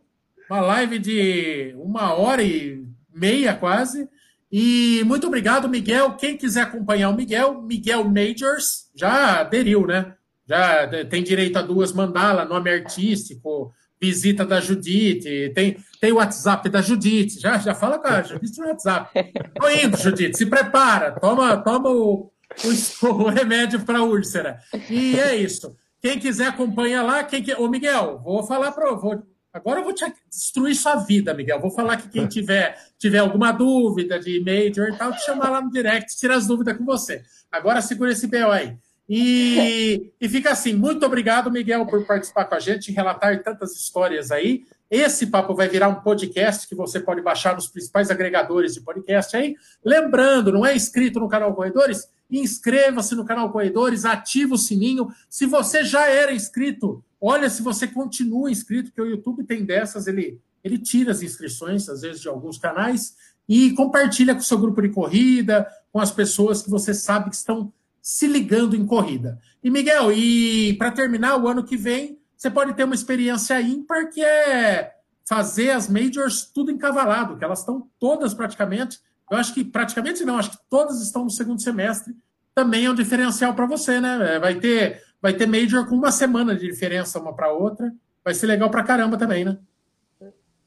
[0.49, 4.09] Uma live de uma hora e meia quase.
[4.51, 6.15] E muito obrigado, Miguel.
[6.15, 10.13] Quem quiser acompanhar o Miguel, Miguel Majors, já aderiu, né?
[10.45, 13.71] Já tem direito a duas mandala, nome artístico,
[14.01, 17.39] visita da Judite, tem, tem o WhatsApp da Judite.
[17.39, 19.09] Já, já fala com a Judite no WhatsApp.
[19.57, 22.31] Tô indo, Judite, se prepara, toma, toma o,
[22.65, 24.59] o, o remédio para úlcera.
[24.89, 25.73] E é isso.
[26.01, 27.53] Quem quiser acompanha lá, quem que...
[27.53, 29.23] Ô, Miguel, vou falar para vou
[29.53, 31.59] Agora eu vou te destruir sua vida, Miguel.
[31.59, 35.61] Vou falar que quem tiver, tiver alguma dúvida de Major e tal, te chamar lá
[35.61, 37.21] no direct, tirar as dúvidas com você.
[37.51, 38.77] Agora segura esse BO aí.
[39.09, 44.31] E, e fica assim, muito obrigado, Miguel, por participar com a gente, relatar tantas histórias
[44.31, 44.63] aí.
[44.89, 49.35] Esse papo vai virar um podcast que você pode baixar nos principais agregadores de podcast
[49.35, 49.55] aí.
[49.83, 52.07] Lembrando, não é inscrito no canal Corredores?
[52.29, 55.09] Inscreva-se no canal Corredores, ativa o sininho.
[55.29, 60.07] Se você já era inscrito, olha se você continua inscrito, porque o YouTube tem dessas,
[60.07, 63.15] ele, ele tira as inscrições, às vezes, de alguns canais,
[63.48, 67.35] e compartilha com o seu grupo de corrida, com as pessoas que você sabe que
[67.35, 67.72] estão
[68.02, 69.39] se ligando em corrida.
[69.64, 74.10] E, Miguel, e para terminar, o ano que vem, você pode ter uma experiência ímpar,
[74.10, 74.95] que é
[75.27, 78.99] fazer as majors tudo encavalado, que elas estão todas praticamente
[79.31, 82.14] eu acho que praticamente não, acho que todas estão no segundo semestre.
[82.53, 84.38] Também é um diferencial para você, né?
[84.39, 87.93] Vai ter, vai ter Major com uma semana de diferença uma para outra.
[88.23, 89.57] Vai ser legal para caramba também, né?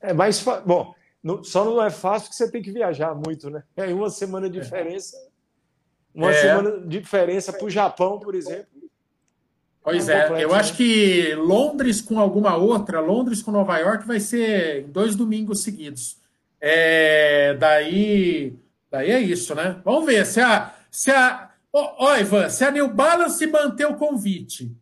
[0.01, 0.95] É mais bom.
[1.43, 3.63] Só não é fácil que você tem que viajar muito, né?
[3.77, 5.17] É uma semana de diferença.
[6.15, 6.35] Uma é.
[6.35, 8.67] semana de diferença para o Japão, por exemplo.
[9.83, 10.55] Pois é, é eu né?
[10.55, 16.19] acho que Londres com alguma outra, Londres com Nova York, vai ser dois domingos seguidos.
[16.59, 18.55] É, daí,
[18.91, 19.81] daí é isso, né?
[19.85, 20.75] Vamos ver se a.
[20.91, 21.44] Se a
[21.75, 24.73] ó, oh, Ivan, se a New Balance manter o convite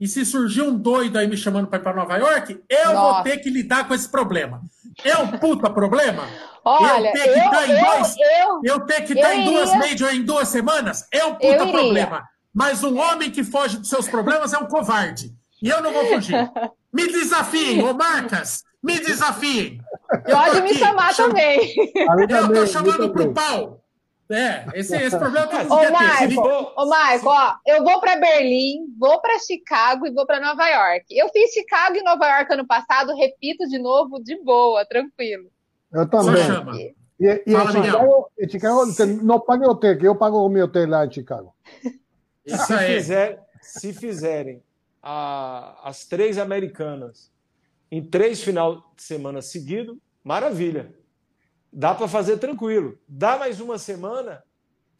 [0.00, 3.14] e se surgir um doido aí me chamando para ir para Nova York, eu Nossa.
[3.14, 4.62] vou ter que lidar com esse problema.
[5.04, 6.24] É um puta problema?
[6.64, 10.14] Olha, eu ter que estar em dois, eu, eu ter que estar em duas major
[10.14, 12.24] em duas semanas é um puta problema.
[12.54, 15.32] Mas um homem que foge dos seus problemas é um covarde.
[15.62, 16.50] E eu não vou fugir.
[16.92, 19.80] Me desafiem, ô Marcas, me desafiem.
[20.30, 21.28] Pode me chamar cham...
[21.28, 21.74] também.
[22.30, 23.82] Eu estou chamando pro pau.
[24.30, 28.86] É, esse, esse problema que eu Ô, Marco, ô, Marco, ó, eu vou para Berlim,
[28.98, 31.06] vou para Chicago e vou para Nova York.
[31.16, 35.50] Eu fiz Chicago e Nova York ano passado, repito de novo, de boa, tranquilo.
[35.90, 36.36] Eu também.
[36.36, 36.76] Só chama.
[36.76, 38.84] E, e Fala, em Chicago, em Chicago
[39.22, 41.54] não pague hotel, que eu pago o meu hotel lá em Chicago.
[42.44, 42.88] Isso aí.
[42.88, 44.62] Se, fizer, se fizerem
[45.02, 47.32] a, as três americanas
[47.90, 50.92] em três final de semana seguido, maravilha.
[51.72, 52.98] Dá para fazer tranquilo.
[53.06, 54.42] Dá mais uma semana,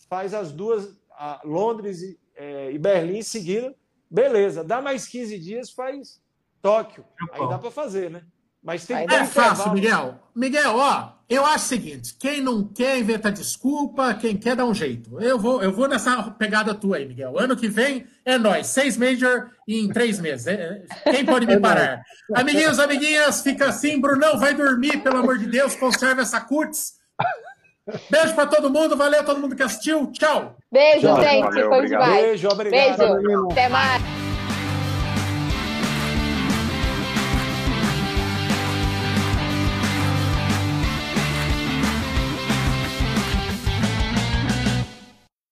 [0.09, 0.97] faz as duas,
[1.45, 3.75] Londres e, é, e Berlim seguindo,
[4.11, 4.63] beleza.
[4.63, 6.21] Dá mais 15 dias, faz
[6.63, 7.05] Tóquio.
[7.33, 8.25] Aí dá para fazer, né?
[8.63, 10.21] Mas tem que É fácil, Miguel.
[10.35, 14.75] Miguel, ó, eu acho o seguinte: quem não quer inventa desculpa, quem quer dá um
[14.75, 15.21] jeito.
[15.21, 17.39] Eu vou, eu vou nessa pegada tua aí, Miguel.
[17.39, 20.47] Ano que vem é nós, seis Major em três meses.
[20.47, 22.03] É, é, quem pode me é parar?
[22.35, 26.99] Amiguinhos, amiguinhas, fica assim, Brunão, vai dormir, pelo amor de Deus, conserva essa curtis.
[28.11, 30.11] Beijo pra todo mundo, valeu todo mundo que assistiu.
[30.13, 30.57] Tchau.
[30.71, 31.23] Beijo, Tchau.
[31.23, 31.45] gente.
[31.45, 32.23] Valeu, Foi demais.
[32.23, 32.99] Beijo, obrigado.
[32.99, 33.49] Beijo.
[33.51, 34.28] Até mais.